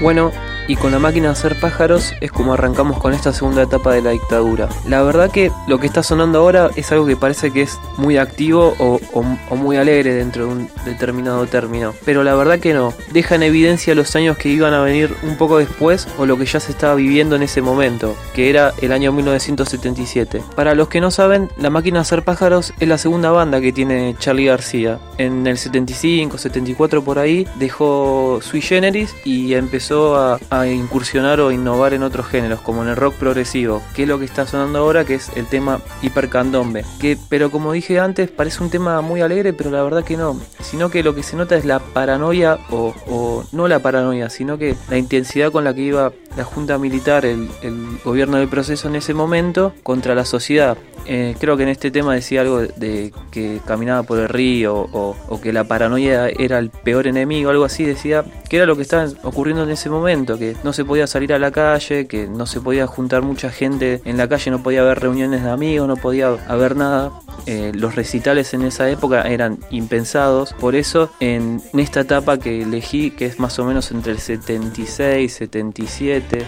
Bueno, 0.00 0.30
y 0.68 0.76
con 0.76 0.92
la 0.92 0.98
máquina 0.98 1.26
de 1.28 1.32
hacer 1.32 1.58
pájaros 1.60 2.12
es 2.20 2.30
como 2.32 2.54
arrancamos 2.54 2.98
con 2.98 3.12
esta 3.14 3.32
segunda 3.32 3.62
etapa 3.62 3.92
de 3.92 4.02
la 4.02 4.10
dictadura. 4.10 4.68
La 4.88 5.02
verdad 5.02 5.30
que 5.30 5.50
lo 5.68 5.78
que 5.78 5.86
está 5.86 6.02
sonando 6.02 6.38
ahora 6.38 6.70
es 6.76 6.90
algo 6.92 7.06
que 7.06 7.16
parece 7.16 7.50
que 7.50 7.62
es 7.62 7.78
muy 7.96 8.16
activo 8.16 8.74
o, 8.78 9.00
o- 9.12 9.24
o 9.50 9.56
muy 9.56 9.76
alegre 9.76 10.14
dentro 10.14 10.46
de 10.46 10.52
un 10.52 10.68
determinado 10.84 11.46
término. 11.46 11.94
Pero 12.04 12.22
la 12.24 12.34
verdad 12.34 12.58
que 12.58 12.74
no. 12.74 12.92
Deja 13.12 13.34
en 13.34 13.42
evidencia 13.42 13.94
los 13.94 14.14
años 14.16 14.36
que 14.36 14.48
iban 14.48 14.74
a 14.74 14.80
venir 14.82 15.14
un 15.22 15.36
poco 15.36 15.58
después 15.58 16.08
o 16.18 16.26
lo 16.26 16.36
que 16.38 16.46
ya 16.46 16.60
se 16.60 16.72
estaba 16.72 16.94
viviendo 16.94 17.36
en 17.36 17.42
ese 17.42 17.60
momento, 17.62 18.14
que 18.34 18.50
era 18.50 18.72
el 18.80 18.92
año 18.92 19.12
1977. 19.12 20.42
Para 20.56 20.74
los 20.74 20.88
que 20.88 21.00
no 21.00 21.10
saben, 21.10 21.50
la 21.58 21.70
máquina 21.70 21.98
de 21.98 22.02
hacer 22.02 22.22
pájaros 22.24 22.72
es 22.80 22.88
la 22.88 22.98
segunda 22.98 23.30
banda 23.30 23.60
que 23.60 23.72
tiene 23.72 24.14
Charlie 24.18 24.46
García. 24.46 24.98
En 25.18 25.46
el 25.46 25.58
75, 25.58 26.38
74 26.38 27.02
por 27.02 27.18
ahí 27.18 27.46
dejó 27.56 28.40
Sui 28.42 28.60
Generis 28.60 29.14
y 29.24 29.54
empezó 29.54 30.16
a, 30.16 30.38
a 30.50 30.53
incursionar 30.66 31.40
o 31.40 31.50
innovar 31.50 31.94
en 31.94 32.02
otros 32.02 32.26
géneros, 32.26 32.60
como 32.60 32.82
en 32.82 32.88
el 32.88 32.96
rock 32.96 33.14
progresivo, 33.14 33.82
que 33.94 34.02
es 34.02 34.08
lo 34.08 34.18
que 34.18 34.24
está 34.24 34.46
sonando 34.46 34.78
ahora, 34.78 35.04
que 35.04 35.14
es 35.14 35.30
el 35.36 35.46
tema 35.46 35.80
Hipercandombe. 36.02 36.84
Que, 37.00 37.18
pero 37.28 37.50
como 37.50 37.72
dije 37.72 37.98
antes, 38.00 38.30
parece 38.30 38.62
un 38.62 38.70
tema 38.70 39.00
muy 39.00 39.20
alegre, 39.20 39.52
pero 39.52 39.70
la 39.70 39.82
verdad 39.82 40.04
que 40.04 40.16
no. 40.16 40.38
Sino 40.60 40.90
que 40.90 41.02
lo 41.02 41.14
que 41.14 41.22
se 41.22 41.36
nota 41.36 41.56
es 41.56 41.64
la 41.64 41.78
paranoia, 41.80 42.58
o, 42.70 42.94
o 43.08 43.44
no 43.52 43.68
la 43.68 43.80
paranoia, 43.80 44.30
sino 44.30 44.58
que 44.58 44.76
la 44.88 44.98
intensidad 44.98 45.52
con 45.52 45.64
la 45.64 45.74
que 45.74 45.82
iba 45.82 46.12
la 46.36 46.44
junta 46.44 46.78
militar, 46.78 47.24
el, 47.24 47.48
el 47.62 47.98
gobierno 48.04 48.38
del 48.38 48.48
proceso 48.48 48.88
en 48.88 48.96
ese 48.96 49.14
momento, 49.14 49.72
contra 49.82 50.14
la 50.14 50.24
sociedad. 50.24 50.76
Eh, 51.06 51.34
creo 51.38 51.56
que 51.56 51.64
en 51.64 51.68
este 51.68 51.90
tema 51.90 52.14
decía 52.14 52.40
algo 52.40 52.60
de, 52.60 53.12
que 53.30 53.60
caminaba 53.66 54.02
por 54.04 54.18
el 54.18 54.28
río 54.28 54.74
o, 54.74 55.16
o 55.28 55.40
que 55.40 55.52
la 55.52 55.64
paranoia 55.64 56.28
era 56.28 56.58
el 56.58 56.70
peor 56.70 57.06
enemigo, 57.06 57.50
algo 57.50 57.64
así, 57.64 57.84
decía 57.84 58.24
que 58.48 58.56
era 58.56 58.66
lo 58.66 58.76
que 58.76 58.82
estaba 58.82 59.06
ocurriendo 59.22 59.64
en 59.64 59.70
ese 59.70 59.90
momento, 59.90 60.38
que 60.38 60.56
no 60.64 60.72
se 60.72 60.84
podía 60.84 61.06
salir 61.06 61.32
a 61.32 61.38
la 61.38 61.50
calle, 61.50 62.06
que 62.06 62.26
no 62.26 62.46
se 62.46 62.60
podía 62.60 62.86
juntar 62.86 63.22
mucha 63.22 63.50
gente 63.50 64.00
en 64.04 64.16
la 64.16 64.28
calle, 64.28 64.50
no 64.50 64.62
podía 64.62 64.82
haber 64.82 65.00
reuniones 65.00 65.42
de 65.42 65.50
amigos, 65.50 65.88
no 65.88 65.96
podía 65.96 66.28
haber 66.48 66.76
nada. 66.76 67.12
Eh, 67.46 67.72
los 67.74 67.94
recitales 67.94 68.54
en 68.54 68.62
esa 68.62 68.88
época 68.88 69.22
eran 69.22 69.58
impensados, 69.70 70.54
por 70.54 70.74
eso 70.74 71.10
en, 71.20 71.60
esta 71.74 72.00
etapa 72.00 72.38
que 72.38 72.62
elegí, 72.62 73.10
que 73.10 73.26
es 73.26 73.38
más 73.38 73.58
o 73.58 73.64
menos 73.64 73.90
entre 73.90 74.12
el 74.12 74.18
76, 74.18 75.32
77, 75.32 76.46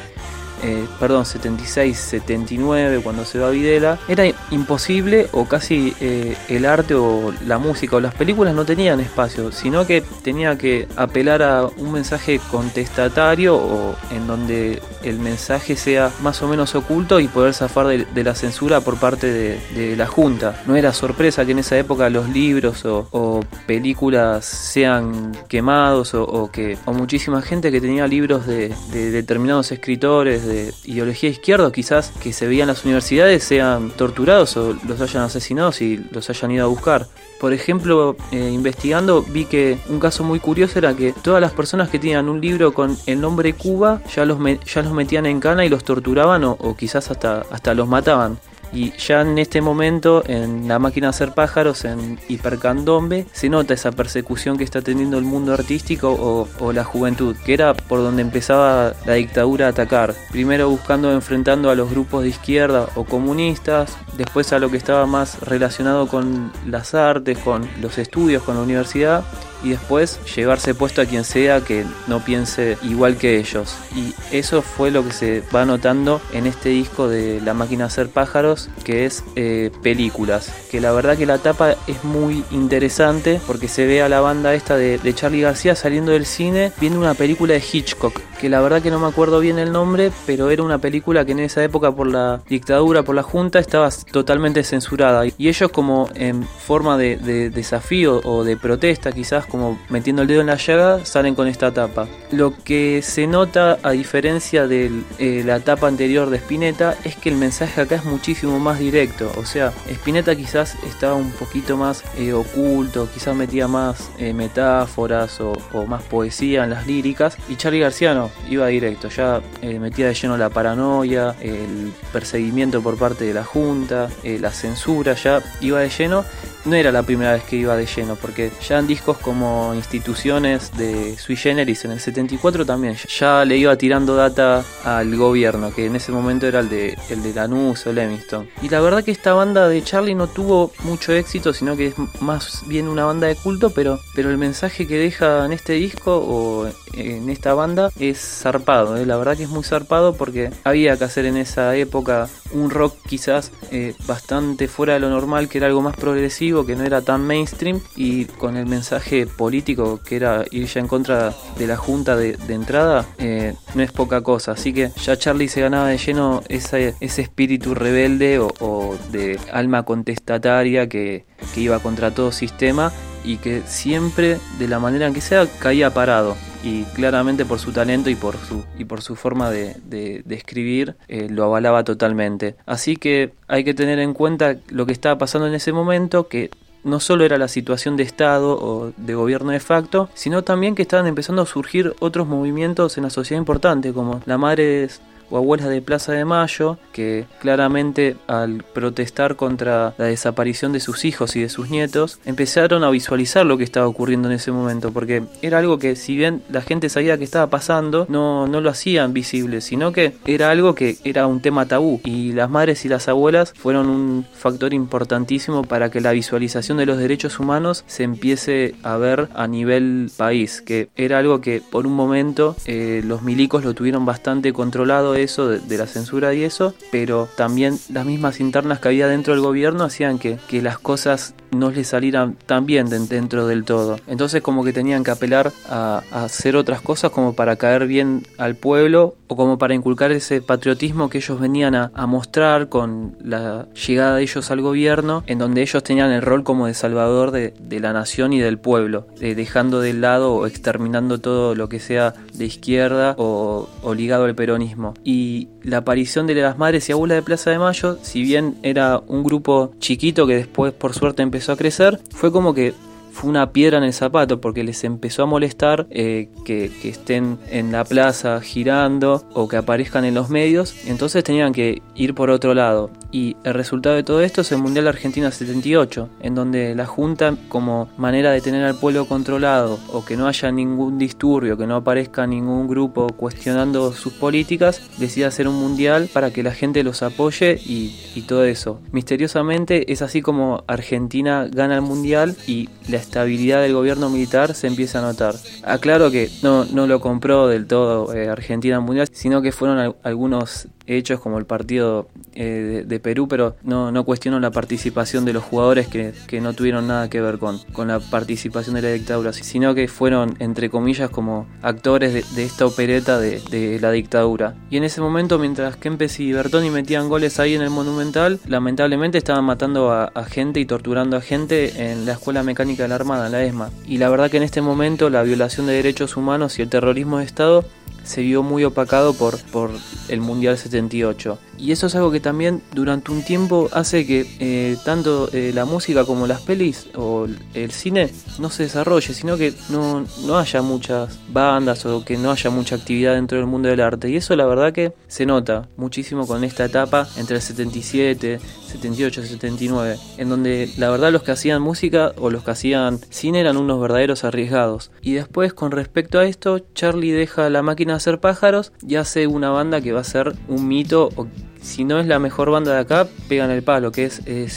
eh, 0.63 0.87
perdón, 0.99 1.27
76, 1.27 1.97
79, 1.99 3.01
cuando 3.03 3.25
se 3.25 3.39
va 3.39 3.49
a 3.49 3.51
Videla, 3.51 3.99
era 4.09 4.25
imposible 4.51 5.29
o 5.33 5.45
casi 5.47 5.95
eh, 6.01 6.37
el 6.49 6.65
arte 6.65 6.95
o 6.95 7.33
la 7.47 7.59
música 7.59 7.97
o 7.97 8.01
las 8.01 8.15
películas 8.15 8.55
no 8.55 8.65
tenían 8.65 9.01
espacio, 9.01 9.53
sino 9.53 9.87
que 9.87 10.03
tenía 10.23 10.57
que 10.57 10.89
apelar 10.97 11.43
a 11.43 11.67
un 11.67 11.93
mensaje 11.93 12.41
contestatario 12.51 13.57
o 13.57 13.97
en 14.11 14.27
donde 14.27 14.81
el 15.03 15.19
mensaje 15.19 15.77
sea 15.77 16.11
más 16.23 16.43
o 16.43 16.49
menos 16.49 16.75
oculto 16.75 17.21
y 17.21 17.29
poder 17.29 17.55
zafar 17.55 17.87
de, 17.87 18.25
la 18.25 18.35
censura 18.35 18.81
por 18.81 18.99
parte 18.99 19.27
de, 19.27 19.97
la 19.97 20.07
Junta. 20.07 20.63
No 20.67 20.77
era 20.77 20.93
sorpresa 20.93 21.45
que 21.45 21.53
en 21.53 21.61
esa 21.61 21.79
época 21.79 22.11
los 22.11 22.29
libros 22.29 22.85
o, 22.85 23.41
películas 23.67 24.45
sean 24.45 25.33
quemados 25.49 26.15
o, 26.15 26.51
que 26.51 26.77
o 26.85 26.93
muchísima 26.93 27.41
gente 27.43 27.71
que 27.71 27.81
tenía 27.81 28.07
libros 28.07 28.47
de 28.47 28.75
determinados 28.91 29.73
escritores 29.73 30.46
de 30.47 30.73
ideología 30.85 31.31
izquierda, 31.31 31.71
quizás 31.73 32.13
que 32.23 32.33
se 32.33 32.47
veían 32.47 32.69
las 32.69 32.85
universidades, 32.85 33.45
sean 33.45 33.91
torturados 33.91 34.57
o 34.57 34.77
los 34.87 35.01
hayan 35.01 35.25
asesinado 35.25 35.73
y 35.81 35.99
los 36.11 36.31
hayan 36.31 36.51
ido 36.51 36.65
a 36.65 36.69
buscar. 36.69 37.07
Por 37.41 37.53
ejemplo, 37.53 38.17
eh, 38.33 38.51
investigando 38.53 39.23
vi 39.23 39.45
que 39.45 39.79
un 39.89 40.01
caso 40.01 40.25
muy 40.25 40.41
curioso 40.41 40.79
era 40.79 40.95
que 40.95 41.13
todas 41.13 41.41
las 41.41 41.53
personas 41.53 41.91
que 41.91 41.99
tenían 41.99 42.29
un 42.29 42.41
libro 42.41 42.73
con 42.73 42.97
el 43.07 43.21
nombre 43.21 43.53
Cuba 43.53 44.01
ya 44.15 44.25
los, 44.25 44.39
ya 44.65 44.83
los 44.83 44.93
metían 44.93 45.27
en 45.27 45.41
cana 45.41 45.65
y 45.65 45.69
los 45.69 45.85
torturaban 45.85 46.45
o, 46.45 46.53
o 46.53 46.77
quizás 46.77 47.11
hasta, 47.11 47.45
hasta 47.51 47.75
los 47.75 47.89
mataban. 47.89 48.39
Y 48.73 48.93
ya 48.97 49.23
en 49.23 49.39
este 49.39 49.61
momento, 49.61 50.23
en 50.27 50.69
la 50.69 50.79
máquina 50.79 51.07
de 51.07 51.11
hacer 51.11 51.33
pájaros, 51.33 51.85
en 51.85 52.19
Hipercandombe, 52.29 53.27
se 53.33 53.49
nota 53.49 53.75
esa 53.75 53.93
persecución 53.93 54.59
que 54.59 54.65
está 54.65 54.83
teniendo 54.83 55.19
el 55.19 55.25
mundo 55.25 55.53
artístico 55.55 56.11
o, 56.11 56.49
o 56.59 56.73
la 56.73 56.85
juventud, 56.85 57.37
que 57.45 57.55
era 57.55 57.75
por 57.75 58.01
donde 58.01 58.23
empezaba 58.23 58.95
la 59.07 59.15
dictadura 59.15 59.67
a 59.67 59.71
atacar. 59.71 60.15
Primero 60.31 60.69
buscando, 60.69 61.13
enfrentando 61.13 61.71
a 61.71 61.75
los 61.75 61.91
grupos 61.91 62.23
de 62.23 62.31
izquierda 62.31 62.89
o 62.95 63.05
comunistas, 63.05 63.97
después 64.17 64.53
a 64.53 64.59
lo 64.59 64.71
que 64.71 64.77
estaba 64.77 65.07
más 65.07 65.41
relacionado 65.41 66.07
con 66.09 66.53
las 66.67 66.95
artes, 66.95 67.39
con 67.39 67.69
los 67.81 67.99
estudios, 67.99 68.43
con 68.43 68.57
la 68.57 68.63
universidad, 68.63 69.25
y 69.67 69.71
después 69.71 70.21
llevarse 70.37 70.75
puesto 70.75 71.03
a 71.03 71.07
quien 71.07 71.25
sea 71.25 71.61
que 71.61 71.85
no 72.07 72.25
piense 72.25 72.79
igual 72.83 73.17
que 73.17 73.37
ellos. 73.39 73.75
Y 73.97 74.15
eso 74.31 74.63
fue 74.63 74.93
lo 74.93 75.05
que 75.05 75.13
se 75.13 75.43
va 75.53 75.65
notando 75.65 76.21
en 76.33 76.47
este 76.47 76.69
disco 76.69 77.09
de 77.09 77.41
La 77.41 77.53
máquina 77.53 77.85
de 77.85 77.89
hacer 77.89 78.09
pájaros, 78.09 78.69
que 78.85 79.07
es 79.07 79.25
eh, 79.35 79.73
películas. 79.83 80.53
Que 80.71 80.81
la 80.81 80.93
verdad 80.93 81.17
que 81.17 81.27
la 81.27 81.39
tapa 81.39 81.75
es 81.89 82.05
muy 82.05 82.45
interesante 82.53 83.41
porque 83.45 83.67
se 83.67 83.87
ve 83.87 84.03
a 84.03 84.09
la 84.09 84.21
banda 84.21 84.55
esta 84.55 84.77
de, 84.77 85.01
Charlie 85.17 85.41
García 85.41 85.75
saliendo 85.75 86.13
del 86.13 86.27
cine 86.27 86.73
viendo 86.81 87.01
una 87.01 87.15
película 87.15 87.55
de 87.55 87.63
Hitchcock, 87.73 88.21
que 88.39 88.49
la 88.49 88.61
verdad 88.61 88.83
que 88.83 88.91
no 88.91 89.01
me 89.01 89.07
acuerdo 89.07 89.41
bien 89.41 89.59
el 89.59 89.73
nombre, 89.73 90.13
pero 90.27 90.51
era 90.51 90.63
una 90.63 90.79
película 90.79 91.25
que 91.25 91.33
en 91.33 91.41
esa 91.41 91.65
época 91.65 91.91
por 91.91 92.07
la 92.07 92.43
dictadura, 92.49 93.03
por 93.03 93.15
la 93.15 93.23
junta, 93.23 93.59
estaba 93.59 93.89
totalmente 94.13 94.63
censurada. 94.63 95.25
Y 95.27 95.49
ellos 95.49 95.71
como 95.71 96.09
en 96.15 96.45
forma 96.45 96.97
de, 96.97 97.17
de 97.17 97.51
desafío 97.51 98.21
o 98.25 98.45
de 98.45 98.57
protesta, 98.57 99.11
quizás 99.11 99.47
como 99.57 99.79
metiendo 99.89 100.23
el 100.23 100.29
dedo 100.29 100.43
en 100.43 100.49
la 100.49 100.57
llaga, 100.57 101.05
salen 101.05 101.35
con 101.35 101.49
esta 101.49 101.73
tapa. 101.73 102.07
Lo 102.31 102.53
que 102.63 103.01
se 103.03 103.27
nota 103.27 103.79
a 103.83 103.93
diferencia 103.93 104.67
de 104.67 104.91
eh, 105.19 105.43
la 105.47 105.61
tapa 105.61 105.89
anterior 105.89 106.29
de 106.29 106.37
Spinetta 106.37 106.95
es 107.05 107.17
que 107.17 107.31
el 107.31 107.37
mensaje 107.37 107.81
acá 107.81 107.97
es 107.97 108.05
muchísimo 108.05 108.59
más 108.59 108.79
directo. 108.79 109.33
O 109.37 109.47
sea, 109.47 109.73
Spinetta 109.89 110.37
quizás 110.37 110.77
estaba 110.85 111.15
un 111.15 111.31
poquito 111.31 111.77
más 111.77 112.05
eh, 112.19 112.35
oculto, 112.35 113.09
quizás 113.13 113.35
metía 113.35 113.67
más 113.67 114.11
eh, 114.19 114.35
metáforas 114.35 115.41
o, 115.41 115.55
más 115.87 116.03
poesía 116.03 116.65
en 116.65 116.71
las 116.71 116.87
líricas. 116.87 117.39
Y 117.49 117.57
Charlie 117.57 117.81
García 117.81 118.13
no, 118.13 118.31
iba 118.51 118.67
directo, 118.67 119.09
ya 119.09 119.41
metía 119.63 120.09
de 120.09 120.15
lleno 120.15 120.37
la 120.37 120.51
paranoia, 120.51 121.35
el 121.41 121.93
perseguimiento 122.13 122.83
por 122.83 122.99
parte 122.99 123.25
de 123.25 123.35
la 123.35 123.45
Junta, 123.45 124.09
la 124.23 124.51
censura, 124.51 125.15
ya 125.15 125.43
iba 125.61 125.81
de 125.81 125.89
lleno 125.89 126.25
no 126.67 126.75
era 126.75 126.91
la 126.91 127.03
primera 127.03 127.33
vez 127.33 127.45
que 127.45 127.57
iba 127.57 127.77
de 127.77 127.87
lleno, 127.87 128.17
porque 128.17 128.51
ya 128.67 128.79
en 128.79 128.87
discos 128.87 129.19
como 129.19 129.46
instituciones 129.75 130.77
de 130.77 131.17
Sui 131.19 131.37
Generis 131.37 131.85
en 131.85 131.93
el 131.93 132.01
74 132.01 132.65
también 132.65 132.97
ya 133.19 133.45
le 133.45 133.57
iba 133.57 133.77
tirando 133.77 134.17
data 134.17 134.65
al 134.85 135.15
gobierno, 135.17 135.73
que 135.75 135.87
en 135.87 135.97
ese 135.97 136.13
momento 136.13 136.47
era 136.47 136.61
el 136.61 136.69
de, 136.69 136.97
el 137.11 137.23
de 137.23 137.35
Lanús 137.35 137.87
o 137.87 137.93
Lemiston. 137.93 138.49
Y 138.63 138.69
la 138.69 138.81
verdad 138.81 139.05
que 139.05 139.11
esta 139.11 139.33
banda 139.35 139.69
de 139.69 139.83
Charlie 139.83 140.15
no 140.15 140.29
tuvo 140.29 140.73
mucho 140.85 141.13
éxito, 141.13 141.53
sino 141.53 141.77
que 141.77 141.89
es 141.89 141.95
más 142.21 142.63
bien 142.67 142.89
una 142.89 143.05
banda 143.05 143.27
de 143.27 143.37
culto, 143.37 143.71
pero, 143.71 144.01
pero 144.15 144.31
el 144.31 144.39
mensaje 144.39 144.87
que 144.87 144.99
deja 144.99 145.45
en 145.45 145.53
este 145.53 145.75
disco 145.75 146.17
o 146.17 146.69
en 146.95 147.29
esta 147.29 147.55
banda 147.55 147.91
es 147.99 148.19
zarpado, 148.19 148.97
¿eh? 148.97 149.07
la 149.07 149.17
verdad 149.17 149.37
que 149.37 149.45
es 149.45 149.49
muy 149.49 149.65
zarpado 149.65 150.15
porque 150.15 150.51
había 150.65 150.97
que 150.97 151.05
hacer 151.05 151.27
en 151.27 151.37
esa 151.37 151.77
época 151.77 152.29
un 152.53 152.71
rock 152.71 152.97
quizás 153.07 153.53
eh, 153.71 153.95
bastante 154.07 154.69
fuera 154.69 154.95
de 154.95 155.01
lo 155.01 155.11
normal, 155.11 155.49
que 155.49 155.59
era 155.59 155.67
algo 155.67 155.83
más 155.83 155.97
progresivo 155.97 156.67
que 156.67 156.77
no 156.77 156.85
era 156.85 157.03
tan 157.03 157.27
mainstream 157.27 157.81
y 157.97 158.27
con 158.27 158.57
el 158.57 158.67
mensaje 158.67 159.27
político 159.27 160.01
que 160.05 160.17
era 160.17 160.45
ir 160.51 160.67
ya 160.67 160.81
en 160.81 160.89
contra 160.89 161.35
de 161.59 161.67
la 161.67 161.77
junta 161.77 162.17
de, 162.17 162.37
entrada 162.49 163.07
eh, 163.19 163.55
no 163.75 163.83
es 163.83 163.93
poca 163.93 164.21
cosa. 164.23 164.53
Así 164.53 164.73
que 164.73 164.91
ya 165.03 165.17
Charlie 165.17 165.49
se 165.49 165.61
ganaba 165.61 165.89
de 165.89 165.99
lleno 165.99 166.43
ese, 166.49 166.95
ese 167.01 167.23
espíritu 167.23 167.75
rebelde 167.75 168.39
o, 168.39 168.49
o, 168.61 168.97
de 169.11 169.39
alma 169.53 169.83
contestataria 169.85 170.89
que, 170.89 171.25
que 171.55 171.61
iba 171.61 171.79
contra 171.81 172.13
todo 172.13 172.33
sistema 172.33 172.93
y 173.27 173.37
que 173.39 173.63
siempre 173.67 174.39
de 174.59 174.69
la 174.69 174.79
manera 174.79 175.07
en 175.07 175.13
que 175.13 175.21
sea 175.21 175.47
caía 175.59 175.93
parado 175.93 176.37
y 176.63 176.85
claramente 176.95 177.45
por 177.45 177.59
su 177.59 177.73
talento 177.73 178.09
y 178.09 178.15
por 178.15 178.37
su, 178.37 178.65
y 178.79 178.85
por 178.85 179.03
su 179.03 179.17
forma 179.17 179.51
de, 179.51 180.23
escribir 180.31 180.97
eh, 181.09 181.29
lo 181.29 181.45
avalaba 181.45 181.85
totalmente. 181.85 182.57
Así 182.67 182.97
que 182.97 183.33
hay 183.49 183.65
que 183.65 183.75
tener 183.75 183.99
en 183.99 184.15
cuenta 184.15 184.57
lo 184.69 184.87
que 184.87 184.93
estaba 184.93 185.19
pasando 185.19 185.47
en 185.47 185.55
ese 185.55 185.73
momento, 185.73 186.29
que 186.29 186.51
no 186.85 187.01
solo 187.01 187.25
era 187.25 187.37
la 187.37 187.49
situación 187.49 187.97
de 187.97 188.05
Estado 188.05 188.57
o 188.59 188.93
de 188.97 189.15
gobierno 189.15 189.51
de 189.51 189.61
facto, 189.61 190.09
sino 190.15 190.43
también 190.43 190.75
que 190.75 190.83
estaban 190.83 191.07
empezando 191.07 191.43
a 191.43 191.47
surgir 191.47 191.95
otros 191.99 192.29
movimientos 192.29 192.97
en 192.97 193.05
la 193.05 193.11
sociedad 193.11 193.41
importante, 193.41 193.93
como 193.93 194.23
la 194.25 194.39
madre 194.39 194.89
o 195.31 195.37
abuelas 195.37 195.69
de 195.69 195.83
Plaza 195.83 196.13
de 196.13 196.25
Mayo, 196.25 196.79
que 196.93 197.27
claramente 197.41 198.17
al 198.27 198.63
protestar 198.63 199.37
contra 199.37 199.95
la 199.99 200.07
desaparición 200.07 200.73
de 200.73 200.81
sus 200.81 201.05
hijos 201.05 201.37
y 201.37 201.41
de 201.41 201.49
sus 201.49 201.71
nietos, 201.71 202.19
empezaron 202.25 202.85
a 202.85 202.91
visualizar 202.91 203.47
lo 203.47 203.59
que 203.59 203.65
estaba 203.65 203.87
ocurriendo 203.87 204.29
en 204.29 204.35
ese 204.35 204.53
momento, 204.53 204.93
porque 204.93 205.23
era 205.43 205.59
algo 205.59 205.79
que 205.79 205.97
si 205.97 206.17
bien 206.17 206.43
la 206.51 206.63
gente 206.63 206.89
sabía 206.89 207.19
que 207.19 207.25
estaba 207.25 207.49
pasando, 207.49 208.07
no, 208.09 208.47
no 208.47 208.61
lo 208.61 208.71
hacían 208.71 209.13
visible, 209.13 209.61
sino 209.61 209.93
que 209.93 210.15
era 210.27 210.51
algo 210.51 210.75
que 210.75 210.97
era 211.05 211.27
un 211.27 211.41
tema 211.41 211.67
tabú, 211.67 212.01
y 212.05 212.33
las 212.33 212.51
madres 212.51 212.85
y 212.85 212.89
las 212.89 213.09
abuelas 213.09 213.53
fueron 213.57 213.89
un 213.89 214.27
factor 214.33 214.73
importantísimo 214.75 215.63
para 215.65 215.91
que 215.91 216.01
la 216.01 216.13
visualización 216.13 216.79
de 216.79 216.87
los 216.87 216.99
derechos 216.99 217.39
humanos 217.39 217.85
se 217.87 218.05
empiece 218.05 218.75
a 218.83 218.97
ver 218.97 219.29
a 219.35 219.47
nivel 219.47 220.11
país, 220.17 220.63
que 220.63 220.89
era 220.97 221.19
algo 221.19 221.41
que 221.41 221.61
por 221.71 221.87
un 221.87 221.95
momento 221.95 222.57
eh, 222.67 223.03
los 223.05 223.23
milicos 223.23 223.65
lo 223.65 223.75
tuvieron 223.75 224.05
bastante 224.05 224.53
controlado 224.53 225.16
eso, 225.19 225.49
de, 225.49 225.61
de, 225.61 225.79
la 225.79 225.87
censura 225.87 226.35
y 226.35 226.45
eso, 226.45 226.75
pero 226.91 227.29
también 227.37 227.79
las 227.93 228.05
mismas 228.05 228.41
internas 228.41 228.81
que 228.81 228.89
había 228.89 229.09
dentro 229.09 229.35
del 229.35 229.43
gobierno 229.43 229.85
hacían 229.85 230.19
que, 230.19 230.39
que 230.49 230.63
las 230.63 230.79
cosas 230.79 231.35
no 231.57 231.71
les 231.71 231.89
salieran 231.89 232.37
tan 232.47 232.67
bien 232.67 232.89
de, 232.89 232.99
dentro 232.99 233.47
del 233.47 233.65
todo. 233.65 233.99
Entonces 234.07 234.43
como 234.43 234.65
que 234.65 234.73
tenían 234.73 235.05
que 235.05 235.11
apelar 235.11 235.53
a, 235.69 236.03
hacer 236.11 236.57
otras 236.57 236.81
cosas 236.81 237.11
como 237.11 237.35
para 237.35 237.57
caer 237.57 237.87
bien 237.87 238.27
al 238.39 238.57
pueblo 238.57 239.17
o 239.29 239.37
como 239.37 239.59
para 239.59 239.75
inculcar 239.75 240.13
ese 240.13 240.41
patriotismo 240.41 241.09
que 241.09 241.19
ellos 241.19 241.41
venían 241.41 241.75
a, 241.75 241.91
mostrar 242.07 242.69
con 242.69 243.17
la 243.23 243.67
llegada 243.73 244.17
de 244.17 244.23
ellos 244.23 244.51
al 244.53 244.61
gobierno, 244.61 245.25
en 245.27 245.39
donde 245.39 245.63
ellos 245.63 245.83
tenían 245.83 246.13
el 246.13 246.23
rol 246.23 246.45
como 246.45 246.67
de 246.67 246.75
salvador 246.75 247.33
de, 247.33 247.53
de 247.59 247.81
la 247.81 247.93
nación 247.93 248.33
y 248.33 248.39
del 248.39 248.59
pueblo, 248.59 249.09
eh, 249.21 249.35
dejando 249.35 249.81
de 249.81 249.93
lado 249.93 250.35
o 250.35 250.47
exterminando 250.47 251.19
todo 251.19 251.57
lo 251.57 251.69
que 251.69 251.81
sea 251.81 252.15
de 252.33 252.45
izquierda 252.45 253.17
o, 253.19 253.69
o 253.83 253.95
ligado 253.95 254.25
al 254.25 254.37
peronismo 254.37 254.95
y 255.07 255.49
la 255.63 255.79
aparición 255.79 256.27
de 256.27 256.35
las 256.35 256.59
madres 256.59 256.89
y 256.89 256.93
abuelas 256.93 257.19
de 257.19 257.23
Plaza 257.23 257.51
de 257.51 257.61
Mayo, 257.61 257.97
si 258.03 258.23
bien 258.23 258.57
era 258.65 259.01
un 259.07 259.23
grupo 259.23 259.71
chiquito 259.79 260.27
que 260.27 260.35
después 260.35 260.73
por 260.73 260.95
suerte 260.95 261.23
empezó 261.23 261.53
a 261.53 261.57
crecer, 261.57 262.01
fue 262.11 262.33
como 262.33 262.53
que 262.55 262.75
fue 263.13 263.31
una 263.31 263.53
piedra 263.53 263.79
en 263.79 263.85
el 263.85 263.93
zapato 263.93 264.41
porque 264.41 264.65
les 264.65 264.83
empezó 264.83 265.23
a 265.23 265.27
molestar 265.27 265.87
eh, 265.91 266.29
que, 266.45 266.73
que, 266.83 266.89
estén 266.89 267.39
en 267.51 267.71
la 267.71 267.85
plaza 267.85 268.41
girando 268.41 269.25
o 269.33 269.47
que 269.47 269.57
aparezcan 269.57 270.05
en 270.05 270.15
los 270.15 270.29
medios, 270.29 270.75
entonces 270.87 271.23
tenían 271.23 271.53
que 271.53 271.83
ir 271.95 272.13
por 272.13 272.29
otro 272.29 272.53
lado. 272.53 272.91
Y 273.13 273.37
el 273.45 273.55
resultado 273.55 273.97
de 273.97 274.03
todo 274.03 274.21
esto 274.21 274.41
es 274.41 274.53
el 274.53 274.59
Mundial 274.59 274.89
Argentina 274.89 275.31
78, 275.31 276.09
en 276.21 276.35
donde 276.35 276.75
la 276.75 276.87
Junta, 276.87 277.37
como 277.49 277.89
manera 277.97 278.31
de 278.31 278.41
tener 278.41 278.65
al 278.65 278.75
pueblo 278.75 279.07
controlado 279.07 279.79
o 279.93 280.05
que 280.05 280.17
no 280.17 280.27
haya 280.27 280.51
ningún 280.51 280.99
disturbio, 280.99 281.57
que 281.57 281.67
no 281.67 281.77
aparezca 281.77 282.27
ningún 282.27 282.69
grupo 282.69 283.09
cuestionando 283.09 283.93
sus 283.93 284.13
políticas, 284.13 284.83
decide 284.99 285.27
hacer 285.27 285.49
un 285.49 285.57
mundial 285.57 286.09
para 286.13 286.33
que 286.33 286.43
la 286.43 286.53
gente 286.53 286.83
los 286.83 287.03
apoye 287.03 287.59
y, 287.65 287.95
y 288.15 288.23
todo 288.23 288.45
eso. 288.45 288.81
Misteriosamente 288.93 289.93
es 289.93 290.03
así 290.03 290.23
como 290.23 290.65
Argentina 290.67 291.47
gana 291.51 291.77
el 291.77 291.83
mundial 291.83 292.37
y 292.47 292.69
la 292.89 292.97
estabilidad 292.97 293.63
del 293.63 293.75
gobierno 293.75 294.11
militar 294.11 294.55
se 294.55 294.67
empieza 294.67 294.99
a 294.99 295.03
notar. 295.03 295.35
Aclaro 295.63 296.11
que 296.11 296.31
no, 296.43 296.65
no 296.65 296.87
lo 296.87 297.01
compró 297.01 297.49
del 297.49 297.67
todo 297.67 298.15
eh, 298.15 298.29
Argentina 298.29 298.81
Mundial, 298.81 299.09
sino 299.13 299.43
que 299.43 299.53
fueron 299.53 299.79
al, 299.79 299.97
algunos 300.03 300.69
hechos 300.87 301.21
como 301.21 301.39
el 301.39 301.47
partido 301.47 302.09
eh, 302.35 302.85
de, 302.87 303.01
Perú, 303.01 303.29
pero 303.29 303.57
no, 303.63 303.93
no 303.93 304.05
cuestiono 304.05 304.41
la 304.41 304.51
participación 304.51 305.25
de 305.25 305.33
los 305.33 305.43
jugadores 305.43 305.89
que, 305.89 306.15
no 306.41 306.53
tuvieron 306.53 306.87
nada 306.87 307.09
que 307.09 307.21
ver 307.21 307.39
con, 307.39 307.61
la 307.87 307.99
participación 307.99 308.75
de 308.75 308.83
la 308.83 308.91
dictadura, 308.91 309.33
sino 309.33 309.75
que 309.75 309.89
fueron, 309.89 310.37
entre 310.39 310.71
comillas, 310.71 311.11
como 311.11 311.47
actores 311.63 312.35
de, 312.35 312.45
esta 312.45 312.67
opereta 312.67 313.19
de, 313.19 313.79
la 313.81 313.91
dictadura. 313.91 314.55
Y 314.71 314.77
en 314.77 314.85
ese 314.85 315.01
momento, 315.01 315.39
mientras 315.39 315.77
Kempes 315.77 316.21
y 316.21 316.33
Bertoni 316.33 316.71
metían 316.71 317.09
goles 317.09 317.41
ahí 317.41 317.55
en 317.55 317.63
el 317.63 317.71
Monumental, 317.71 318.41
lamentablemente 318.47 319.19
estaban 319.19 319.45
matando 319.45 319.93
a, 319.93 320.11
gente 320.27 320.61
y 320.61 320.67
torturando 320.67 321.17
a 321.17 321.21
gente 321.21 321.91
en 321.91 322.05
la 322.05 322.13
Escuela 322.13 322.43
Mecánica 322.43 322.83
de 322.83 322.89
la 322.89 322.97
Armada, 322.97 323.29
la 323.29 323.45
ESMA. 323.45 323.71
Y 323.87 323.99
la 323.99 324.09
verdad 324.09 324.31
que 324.31 324.37
en 324.39 324.43
este 324.43 324.61
momento 324.61 325.09
la 325.11 325.23
violación 325.23 325.67
de 325.67 325.75
derechos 325.75 326.17
humanos 326.17 326.59
y 326.59 326.63
el 326.63 326.69
terrorismo 326.69 327.19
de 327.19 327.25
Estado 327.25 327.65
se 328.07 328.23
vio 328.23 328.43
muy 328.43 328.65
opacado 328.65 329.15
por, 329.15 329.39
por 329.51 329.71
el 330.09 330.21
Mundial 330.21 330.57
78. 330.57 331.39
Y 331.59 331.73
eso 331.73 331.87
es 331.87 331.95
algo 331.95 332.11
que 332.11 332.21
también 332.21 332.63
durante 332.73 333.11
un 333.11 333.23
tiempo 333.23 333.69
hace 333.73 334.07
que 334.07 334.27
eh, 334.41 334.77
tanto 334.85 335.31
eh, 335.33 335.53
la 335.55 335.65
música 335.65 336.05
como 336.05 336.27
las 336.27 336.41
pelis 336.41 336.89
o 336.95 337.27
el 337.55 337.71
cine 337.71 338.11
no 338.39 338.51
se 338.51 338.65
desarrolle, 338.65 339.15
sino 339.15 339.37
que 339.37 339.55
no, 339.71 340.05
no 340.27 340.39
haya 340.39 340.63
muchas 340.63 341.19
bandas 341.33 341.87
o 341.87 342.05
que 342.05 342.17
no 342.17 342.31
haya 342.31 342.51
mucha 342.51 342.77
actividad 342.77 343.15
dentro 343.15 343.39
del 343.39 343.47
mundo 343.47 343.69
del 343.69 343.81
arte. 343.81 344.09
Y 344.11 344.17
eso 344.17 344.37
la 344.37 344.47
verdad 344.47 344.73
que 344.73 344.93
se 345.09 345.27
nota 345.27 345.69
muchísimo 345.77 346.27
con 346.27 346.45
esta 346.45 346.65
etapa 346.65 347.09
entre 347.17 347.37
el 347.37 347.43
77, 347.43 348.41
78, 348.67 349.23
79, 349.23 349.99
en 350.19 350.29
donde 350.29 350.71
la 350.77 350.91
verdad 350.91 351.13
los 351.13 351.23
que 351.23 351.33
hacían 351.33 351.63
música 351.63 352.13
o 352.19 352.31
los 352.31 352.45
que 352.45 352.51
hacían 352.51 352.99
cine 353.11 353.41
eran 353.41 353.57
unos 353.57 353.81
verdaderos 353.81 354.25
arriesgados. 354.25 354.91
Y 355.01 355.15
después 355.15 355.55
con 355.55 355.71
respecto 355.71 356.19
a 356.19 356.27
esto, 356.27 356.59
Charlie 356.75 357.13
deja 357.13 357.49
la 357.51 357.63
máquina 357.63 357.95
de 357.95 357.99
hacer 357.99 358.21
pájaros 358.21 358.73
y 358.87 358.97
hace 358.97 359.27
una 359.27 359.51
banda 359.51 359.81
que 359.81 359.93
va 359.93 360.01
a 360.01 360.05
ser 360.05 360.35
un 360.49 360.69
mito 360.69 361.11
o 361.17 361.27
si 361.67 361.85
no 361.85 361.99
es 361.99 362.07
la 362.07 362.21
mejor 362.21 362.51
banda 362.51 362.73
de 362.73 362.81
acá, 362.81 363.09
pegan 363.29 363.51
el 363.51 363.63
palo, 363.63 363.91
que 363.91 364.05
es 364.05 364.23
eh, 364.27 364.49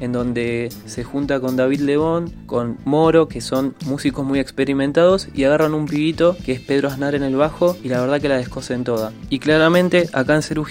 en 0.00 0.12
donde 0.12 0.68
se 0.84 1.04
junta 1.04 1.38
con 1.38 1.56
David 1.56 1.80
Lebón, 1.80 2.32
con 2.46 2.76
Moro, 2.84 3.28
que 3.28 3.40
son 3.40 3.76
músicos 3.86 4.26
muy 4.26 4.40
experimentados, 4.40 5.28
y 5.32 5.44
agarran 5.44 5.74
un 5.74 5.86
pibito 5.86 6.36
que 6.44 6.52
es 6.52 6.60
Pedro 6.60 6.88
Aznar 6.88 7.14
en 7.14 7.22
el 7.22 7.36
bajo, 7.36 7.76
y 7.84 7.88
la 7.88 8.00
verdad 8.00 8.20
que 8.20 8.28
la 8.28 8.36
descosen 8.36 8.82
toda. 8.82 9.12
Y 9.30 9.38
claramente 9.38 10.08
acá 10.12 10.34
en 10.34 10.42
Cerú 10.42 10.66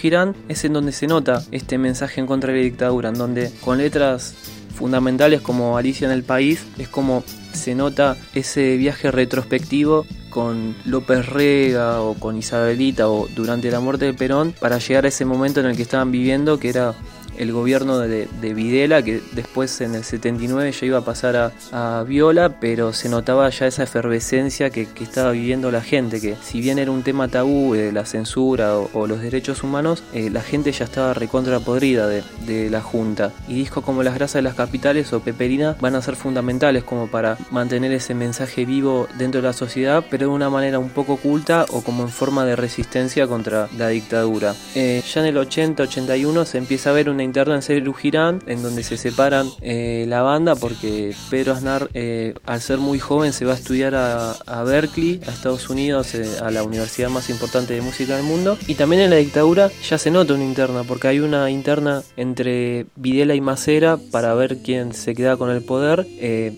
es 0.50 0.66
en 0.66 0.74
donde 0.74 0.92
se 0.92 1.08
nota 1.08 1.42
este 1.52 1.78
mensaje 1.78 2.20
en 2.20 2.28
contra 2.28 2.52
de 2.52 2.60
la 2.60 2.66
dictadura, 2.66 3.10
en 3.10 3.16
donde 3.16 3.50
con 3.62 3.78
letras 3.78 4.36
fundamentales 4.76 5.40
como 5.40 5.78
Alicia 5.78 6.06
en 6.06 6.14
el 6.14 6.24
País, 6.24 6.66
es 6.78 6.90
como 6.90 7.24
se 7.54 7.74
nota 7.74 8.18
ese 8.34 8.76
viaje 8.76 9.12
retrospectivo 9.12 10.06
con 10.34 10.76
López 10.86 11.28
Rega 11.28 12.02
o 12.02 12.16
con 12.16 12.36
Isabelita 12.38 13.08
o 13.08 13.28
durante 13.36 13.70
la 13.70 13.80
muerte 13.80 14.06
de 14.06 14.14
Perón 14.16 14.56
para 14.60 14.80
llegar 14.80 15.06
a 15.06 15.10
ese 15.10 15.26
momento 15.26 15.60
en 15.60 15.68
el 15.68 15.76
que 15.76 15.84
estaban 15.84 16.12
viviendo 16.12 16.60
que 16.60 16.70
era 16.70 16.96
el 17.38 17.52
gobierno 17.52 18.00
de, 18.00 18.28
de, 18.42 18.54
Videla, 18.54 19.02
que 19.02 19.22
después 19.34 19.82
en 19.82 19.96
el 19.96 20.04
79 20.04 20.72
ya 20.72 20.86
iba 20.86 20.98
a 21.00 21.06
pasar 21.06 21.52
a, 21.72 22.04
Viola, 22.04 22.60
pero 22.60 22.94
se 22.94 23.10
notaba 23.10 23.50
ya 23.50 23.68
esa 23.68 23.84
efervescencia 23.84 24.70
que, 24.70 24.88
estaba 25.02 25.32
viviendo 25.32 25.70
la 25.70 25.82
gente, 25.82 26.22
que 26.22 26.36
si 26.42 26.62
bien 26.62 26.80
era 26.80 26.90
un 26.90 27.04
tema 27.04 27.28
tabú 27.28 27.74
de 27.74 27.92
la 27.92 28.06
censura 28.06 28.78
o, 28.78 29.08
los 29.08 29.22
derechos 29.22 29.64
humanos, 29.64 30.04
eh, 30.14 30.30
la 30.30 30.42
gente 30.42 30.72
ya 30.72 30.86
estaba 30.86 31.14
recontra 31.14 31.60
podrida 31.60 32.08
de, 32.08 32.24
de, 32.46 32.70
la 32.70 32.82
Junta. 32.82 33.32
Y 33.48 33.56
discos 33.56 33.84
como 33.84 34.02
Las 34.02 34.16
Grasas 34.16 34.36
de 34.36 34.42
las 34.44 34.56
Capitales 34.56 35.12
o 35.14 35.20
Peperina 35.20 35.76
van 35.80 35.96
a 35.96 36.02
ser 36.02 36.16
fundamentales 36.16 36.84
como 36.84 37.08
para 37.08 37.38
mantener 37.52 37.92
ese 37.92 38.14
mensaje 38.14 38.66
vivo 38.66 39.08
dentro 39.18 39.42
de 39.42 39.48
la 39.48 39.54
sociedad, 39.54 40.06
pero 40.10 40.28
de 40.28 40.34
una 40.34 40.50
manera 40.50 40.80
un 40.80 40.90
poco 40.90 41.14
oculta 41.14 41.66
o 41.70 41.82
como 41.82 42.04
en 42.04 42.10
forma 42.10 42.46
de 42.46 42.56
resistencia 42.56 43.28
contra 43.28 43.68
la 43.78 43.90
dictadura. 43.90 44.56
Eh, 44.76 45.04
ya 45.06 45.22
en 45.22 45.28
el 45.28 45.38
80-81 45.38 46.46
se 46.46 46.58
empieza 46.58 46.90
a 46.90 46.94
ver 46.94 47.10
una 47.10 47.23
interna 47.24 47.56
en 47.56 47.62
Cerú 47.62 47.94
Girán, 47.94 48.42
en 48.48 48.62
donde 48.62 48.84
se 48.84 48.98
separan 48.98 49.48
eh, 49.62 50.06
la 50.08 50.22
banda 50.22 50.56
porque 50.56 51.16
Pedro 51.30 51.54
Aznar, 51.54 51.90
eh, 51.94 52.34
al 52.46 52.62
ser 52.62 52.78
muy 52.78 53.00
joven, 53.00 53.34
se 53.34 53.46
va 53.46 53.54
a 53.54 53.56
estudiar 53.56 53.96
a, 53.96 54.64
Berkeley, 54.64 55.22
a 55.28 55.32
Estados 55.32 55.70
Unidos, 55.70 56.16
eh, 56.16 56.26
a 56.42 56.52
la 56.52 56.64
universidad 56.64 57.10
más 57.10 57.30
importante 57.30 57.74
de 57.74 57.82
música 57.82 58.16
del 58.16 58.26
mundo. 58.26 58.58
Y 58.68 58.76
también 58.76 59.02
en 59.02 59.10
la 59.10 59.18
dictadura 59.18 59.72
ya 59.88 59.98
se 59.98 60.12
nota 60.12 60.34
una 60.34 60.44
interna, 60.44 60.84
porque 60.84 61.08
hay 61.08 61.20
una 61.20 61.50
interna 61.50 62.04
entre 62.18 62.86
Videla 62.96 63.36
y 63.36 63.42
Macera 63.42 63.98
para 64.12 64.34
ver 64.34 64.58
quién 64.58 64.94
se 64.94 65.16
queda 65.16 65.38
con 65.38 65.50
el 65.50 65.64
poder. 65.64 66.06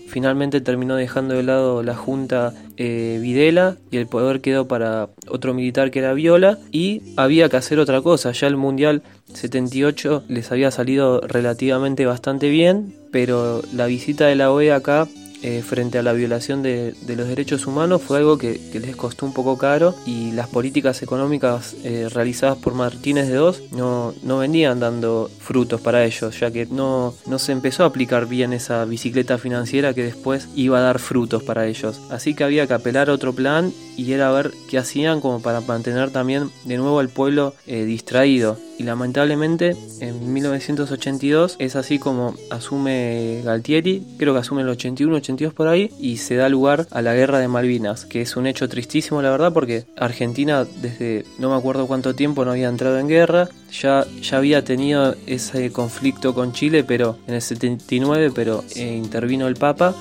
Finalmente 0.08 0.60
terminó 0.60 0.96
dejando 0.96 1.34
de 1.34 1.42
lado 1.42 1.82
la 1.82 1.94
junta 1.94 2.52
eh, 2.76 3.18
Videla 3.20 3.76
y 3.90 3.96
el 3.96 4.06
poder 4.06 4.40
quedó 4.40 4.68
para 4.68 5.08
otro 5.28 5.54
militar 5.54 5.90
que 5.90 6.00
era 6.00 6.12
Viola. 6.14 6.58
Y 6.72 7.02
había 7.16 7.48
que 7.48 7.56
hacer 7.56 7.78
otra 7.78 8.02
cosa, 8.02 8.32
ya 8.32 8.46
el 8.46 8.56
Mundial 8.56 9.02
78 9.34 10.24
les 10.28 10.52
había 10.52 10.70
salido 10.70 11.20
relativamente 11.20 12.06
bastante 12.06 12.48
bien, 12.48 12.94
pero 13.10 13.62
la 13.72 13.86
visita 13.86 14.26
de 14.26 14.36
la 14.36 14.50
OEA 14.50 14.76
acá 14.76 15.08
eh, 15.42 15.62
frente 15.62 15.98
a 15.98 16.02
la 16.02 16.12
violación 16.12 16.62
de, 16.62 16.94
los 17.06 17.28
derechos 17.28 17.66
humanos 17.66 18.02
fue 18.02 18.18
algo 18.18 18.38
que, 18.38 18.60
les 18.72 18.96
costó 18.96 19.26
un 19.26 19.32
poco 19.32 19.56
caro 19.56 19.94
y 20.06 20.32
las 20.32 20.48
políticas 20.48 21.02
económicas 21.02 21.74
eh, 21.84 22.08
realizadas 22.12 22.58
por 22.58 22.74
Martínez 22.74 23.28
de 23.28 23.34
Dos 23.34 23.62
no, 23.72 24.14
no 24.22 24.38
venían 24.38 24.80
dando 24.80 25.30
frutos 25.38 25.80
para 25.80 26.04
ellos, 26.04 26.38
ya 26.38 26.50
que 26.50 26.66
no, 26.66 27.14
no 27.26 27.38
se 27.38 27.52
empezó 27.52 27.84
a 27.84 27.86
aplicar 27.86 28.26
bien 28.26 28.52
esa 28.52 28.84
bicicleta 28.84 29.38
financiera 29.38 29.94
que 29.94 30.04
después 30.04 30.48
iba 30.54 30.78
a 30.78 30.82
dar 30.82 30.98
frutos 30.98 31.42
para 31.42 31.66
ellos. 31.66 32.00
Así 32.10 32.34
que 32.34 32.44
había 32.44 32.66
que 32.66 32.74
apelar 32.74 33.10
a 33.10 33.12
otro 33.12 33.32
plan 33.32 33.72
y 33.96 34.12
era 34.12 34.30
ver 34.30 34.52
qué 34.68 34.78
hacían 34.78 35.20
como 35.20 35.40
para 35.40 35.60
mantener 35.60 36.10
también 36.10 36.50
de 36.64 36.76
nuevo 36.76 36.98
al 36.98 37.08
pueblo 37.08 37.54
eh, 37.66 37.84
distraído. 37.84 38.58
Y 38.78 38.82
lamentablemente 38.82 39.74
en 40.00 40.32
1982 40.32 41.56
es 41.58 41.76
así 41.76 41.98
como 41.98 42.34
asume 42.50 43.40
Galtieri, 43.42 44.04
creo 44.18 44.34
que 44.34 44.40
asume 44.40 44.62
el 44.62 44.68
81, 44.68 45.16
82 45.16 45.54
por 45.54 45.68
ahí, 45.68 45.90
y 45.98 46.18
se 46.18 46.36
da 46.36 46.50
lugar 46.50 46.86
a 46.90 47.00
la 47.00 47.14
guerra 47.14 47.38
de 47.38 47.48
Malvinas, 47.48 48.04
que 48.04 48.20
es 48.20 48.36
un 48.36 48.46
hecho 48.46 48.68
tristísimo 48.68 49.22
la 49.22 49.30
verdad 49.30 49.52
porque 49.52 49.86
Argentina 49.96 50.66
desde 50.82 51.24
no 51.38 51.50
me 51.50 51.56
acuerdo 51.56 51.86
cuánto 51.86 52.14
tiempo 52.14 52.44
no 52.44 52.50
había 52.50 52.68
entrado 52.68 52.98
en 52.98 53.08
guerra, 53.08 53.48
ya, 53.72 54.04
ya 54.20 54.36
había 54.36 54.62
tenido 54.62 55.14
ese 55.26 55.72
conflicto 55.72 56.34
con 56.34 56.52
Chile, 56.52 56.84
pero 56.84 57.16
en 57.26 57.34
el 57.34 57.42
79, 57.42 58.32
pero 58.34 58.62
eh, 58.74 58.94
intervino 58.94 59.46
el 59.46 59.54
Papa 59.54 59.94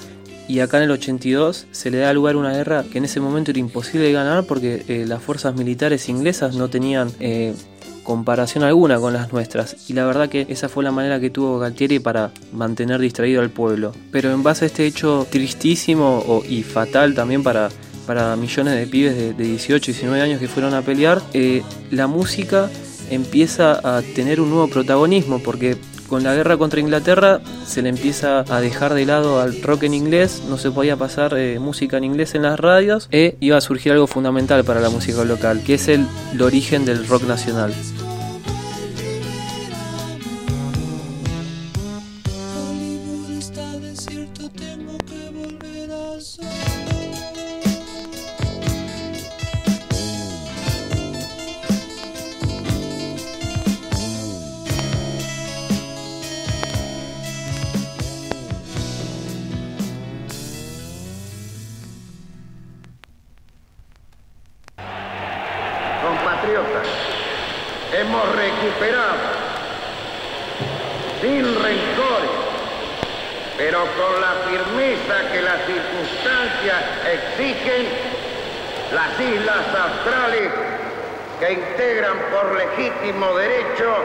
y 0.47 0.60
acá 0.60 0.77
en 0.77 0.84
el 0.84 0.91
82 0.91 1.67
se 1.71 1.91
le 1.91 1.99
da 1.99 2.13
lugar 2.13 2.36
a 2.36 2.38
una 2.38 2.53
guerra 2.53 2.84
que 2.84 2.97
en 2.97 3.05
ese 3.05 3.19
momento 3.19 3.51
era 3.51 3.60
imposible 3.60 4.08
de 4.08 4.13
ganar 4.13 4.45
porque 4.45 4.84
eh, 4.88 5.05
las 5.08 5.21
fuerzas 5.21 5.55
militares 5.55 6.08
inglesas 6.10 6.55
no 6.55 6.69
tenían 6.69 7.12
eh, 7.19 7.53
comparación 8.03 8.63
alguna 8.63 8.99
con 8.99 9.13
las 9.13 9.34
nuestras. 9.34 9.89
Y 9.89 9.93
la 9.93 10.05
verdad 10.05 10.29
que 10.29 10.45
esa 10.49 10.69
fue 10.69 10.84
la 10.84 10.91
manera 10.91 11.19
que 11.19 11.29
tuvo 11.29 11.60
Galtieri 11.60 11.99
para 11.99 12.31
mantener 12.53 12.99
distraído 12.99 13.41
al 13.41 13.49
pueblo. 13.49 13.93
Pero 14.12 14.31
en 14.31 14.43
base 14.43 14.65
a 14.65 14.67
este 14.67 14.86
hecho 14.86 15.27
tristísimo 15.29 16.43
y 16.47 16.63
fatal 16.63 17.15
también 17.15 17.43
para 17.43 17.69
para 18.05 18.36
millones 18.36 18.75
de 18.75 18.88
pibes 18.88 19.15
de, 19.15 19.34
de 19.34 19.43
18 19.43 19.91
y 19.91 19.93
19 19.93 20.21
años 20.21 20.39
que 20.39 20.47
fueron 20.47 20.73
a 20.73 20.81
pelear 20.81 21.21
eh, 21.34 21.63
la 21.91 22.08
música 22.08 22.69
empieza 23.10 23.79
a 23.84 24.01
tener 24.01 24.41
un 24.41 24.49
nuevo 24.49 24.67
protagonismo 24.67 25.39
porque 25.39 25.77
con 26.07 26.23
la 26.23 26.33
guerra 26.33 26.57
contra 26.57 26.79
Inglaterra 26.79 27.41
se 27.65 27.81
le 27.81 27.89
empieza 27.89 28.39
a 28.47 28.61
dejar 28.61 28.93
de 28.93 29.05
lado 29.05 29.39
al 29.39 29.61
rock 29.61 29.83
en 29.83 29.93
inglés, 29.93 30.43
no 30.49 30.57
se 30.57 30.71
podía 30.71 30.95
pasar 30.95 31.37
eh, 31.37 31.59
música 31.59 31.97
en 31.97 32.03
inglés 32.03 32.35
en 32.35 32.43
las 32.43 32.59
radios 32.59 33.07
e 33.11 33.37
iba 33.39 33.57
a 33.57 33.61
surgir 33.61 33.91
algo 33.91 34.07
fundamental 34.07 34.63
para 34.63 34.79
la 34.79 34.89
música 34.89 35.23
local, 35.23 35.61
que 35.65 35.75
es 35.75 35.87
el, 35.87 36.05
el 36.33 36.41
origen 36.41 36.85
del 36.85 37.07
rock 37.07 37.23
nacional. 37.23 37.73
Hemos 67.99 68.36
recuperado 68.36 69.15
sin 71.21 71.45
rencores, 71.45 72.31
pero 73.58 73.79
con 73.79 74.21
la 74.21 74.34
firmeza 74.49 75.31
que 75.31 75.41
las 75.41 75.60
circunstancias 75.65 76.84
exigen, 77.05 77.88
las 78.93 79.19
islas 79.19 79.65
australes 79.73 80.51
que 81.39 81.53
integran 81.53 82.17
por 82.31 82.55
legítimo 82.58 83.34
derecho 83.36 83.95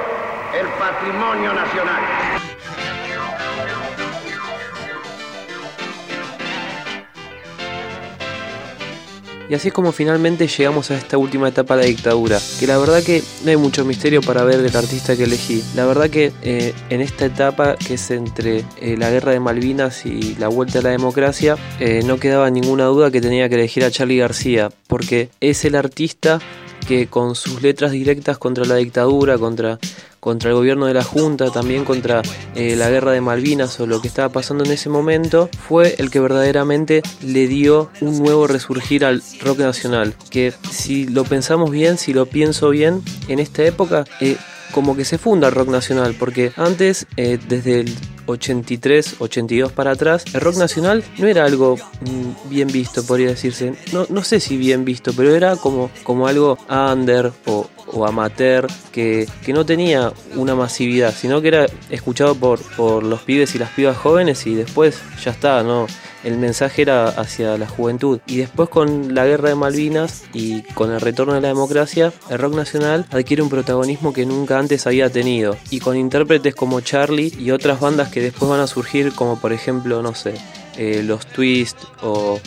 el 0.54 0.66
patrimonio 0.68 1.52
nacional. 1.52 2.39
Y 9.50 9.54
así 9.54 9.66
es 9.66 9.74
como 9.74 9.90
finalmente 9.90 10.46
llegamos 10.46 10.92
a 10.92 10.96
esta 10.96 11.18
última 11.18 11.48
etapa 11.48 11.74
de 11.74 11.82
la 11.82 11.88
dictadura, 11.88 12.38
que 12.60 12.68
la 12.68 12.78
verdad 12.78 13.02
que 13.02 13.20
no 13.42 13.50
hay 13.50 13.56
mucho 13.56 13.84
misterio 13.84 14.22
para 14.22 14.44
ver 14.44 14.62
del 14.62 14.76
artista 14.76 15.16
que 15.16 15.24
elegí. 15.24 15.60
La 15.74 15.86
verdad 15.86 16.08
que 16.08 16.32
eh, 16.42 16.72
en 16.88 17.00
esta 17.00 17.24
etapa, 17.24 17.74
que 17.74 17.94
es 17.94 18.12
entre 18.12 18.64
eh, 18.80 18.96
la 18.96 19.10
guerra 19.10 19.32
de 19.32 19.40
Malvinas 19.40 20.06
y 20.06 20.36
la 20.36 20.46
vuelta 20.46 20.78
a 20.78 20.82
la 20.82 20.90
democracia, 20.90 21.56
eh, 21.80 22.02
no 22.06 22.18
quedaba 22.18 22.48
ninguna 22.48 22.84
duda 22.84 23.10
que 23.10 23.20
tenía 23.20 23.48
que 23.48 23.56
elegir 23.56 23.82
a 23.82 23.90
Charlie 23.90 24.18
García, 24.18 24.70
porque 24.86 25.30
es 25.40 25.64
el 25.64 25.74
artista 25.74 26.38
que 26.86 27.06
con 27.06 27.34
sus 27.34 27.62
letras 27.62 27.92
directas 27.92 28.38
contra 28.38 28.64
la 28.64 28.76
dictadura, 28.76 29.38
contra, 29.38 29.78
contra 30.18 30.50
el 30.50 30.56
gobierno 30.56 30.86
de 30.86 30.94
la 30.94 31.04
Junta, 31.04 31.50
también 31.50 31.84
contra 31.84 32.22
eh, 32.54 32.76
la 32.76 32.90
guerra 32.90 33.12
de 33.12 33.20
Malvinas 33.20 33.78
o 33.80 33.86
lo 33.86 34.00
que 34.00 34.08
estaba 34.08 34.28
pasando 34.30 34.64
en 34.64 34.72
ese 34.72 34.88
momento, 34.88 35.48
fue 35.68 35.94
el 35.98 36.10
que 36.10 36.20
verdaderamente 36.20 37.02
le 37.22 37.46
dio 37.46 37.90
un 38.00 38.18
nuevo 38.18 38.46
resurgir 38.46 39.04
al 39.04 39.22
rock 39.40 39.58
nacional. 39.60 40.14
Que 40.30 40.52
si 40.70 41.06
lo 41.06 41.24
pensamos 41.24 41.70
bien, 41.70 41.98
si 41.98 42.12
lo 42.12 42.26
pienso 42.26 42.70
bien, 42.70 43.02
en 43.28 43.38
esta 43.38 43.64
época... 43.64 44.04
Eh, 44.20 44.36
como 44.70 44.96
que 44.96 45.04
se 45.04 45.18
funda 45.18 45.48
el 45.48 45.54
rock 45.54 45.68
nacional, 45.68 46.14
porque 46.18 46.52
antes, 46.56 47.06
eh, 47.16 47.38
desde 47.48 47.80
el 47.80 47.94
83, 48.30 49.16
82 49.18 49.72
para 49.72 49.92
atrás, 49.92 50.24
el 50.32 50.40
rock 50.40 50.56
nacional 50.56 51.04
no 51.18 51.26
era 51.26 51.44
algo 51.44 51.76
mmm, 51.76 52.48
bien 52.50 52.68
visto, 52.68 53.04
podría 53.04 53.28
decirse. 53.28 53.74
No, 53.92 54.06
no 54.08 54.22
sé 54.24 54.40
si 54.40 54.56
bien 54.56 54.84
visto, 54.84 55.12
pero 55.12 55.34
era 55.34 55.56
como, 55.56 55.90
como 56.02 56.26
algo 56.26 56.58
under 56.68 57.32
o, 57.46 57.68
o 57.86 58.06
amateur 58.06 58.66
que, 58.92 59.28
que, 59.44 59.52
no 59.52 59.64
tenía 59.66 60.12
una 60.36 60.54
masividad, 60.54 61.14
sino 61.14 61.40
que 61.40 61.48
era 61.48 61.66
escuchado 61.90 62.34
por, 62.34 62.60
por 62.76 63.02
los 63.02 63.22
pibes 63.22 63.54
y 63.54 63.58
las 63.58 63.70
pibas 63.70 63.96
jóvenes 63.96 64.46
y 64.46 64.54
después 64.54 64.98
ya 65.22 65.30
está, 65.30 65.62
¿no? 65.62 65.86
El 66.24 66.38
mensaje 66.38 66.82
era 66.82 67.08
hacia 67.08 67.56
la 67.56 67.66
juventud. 67.68 68.20
Y 68.26 68.38
después 68.38 68.68
con 68.68 69.14
la 69.14 69.26
guerra 69.26 69.50
de 69.50 69.54
Malvinas 69.54 70.24
y 70.32 70.62
con 70.74 70.92
el 70.92 71.00
retorno 71.00 71.34
de 71.34 71.40
la 71.40 71.48
democracia, 71.48 72.12
el 72.28 72.38
rock 72.38 72.54
nacional 72.54 73.06
adquiere 73.10 73.42
un 73.42 73.48
protagonismo 73.48 74.12
que 74.12 74.26
nunca 74.26 74.58
antes 74.58 74.86
había 74.86 75.10
tenido. 75.10 75.56
Y 75.70 75.80
con 75.80 75.96
intérpretes 75.96 76.54
como 76.54 76.80
Charlie 76.80 77.32
y 77.38 77.50
otras 77.50 77.80
bandas 77.80 78.10
que 78.10 78.20
después 78.20 78.50
van 78.50 78.60
a 78.60 78.66
surgir, 78.66 79.12
como 79.12 79.38
por 79.38 79.52
ejemplo, 79.52 80.02
no 80.02 80.14
sé, 80.14 80.34
eh, 80.76 81.02
los 81.02 81.26
Twist 81.26 81.78
o, 82.02 82.40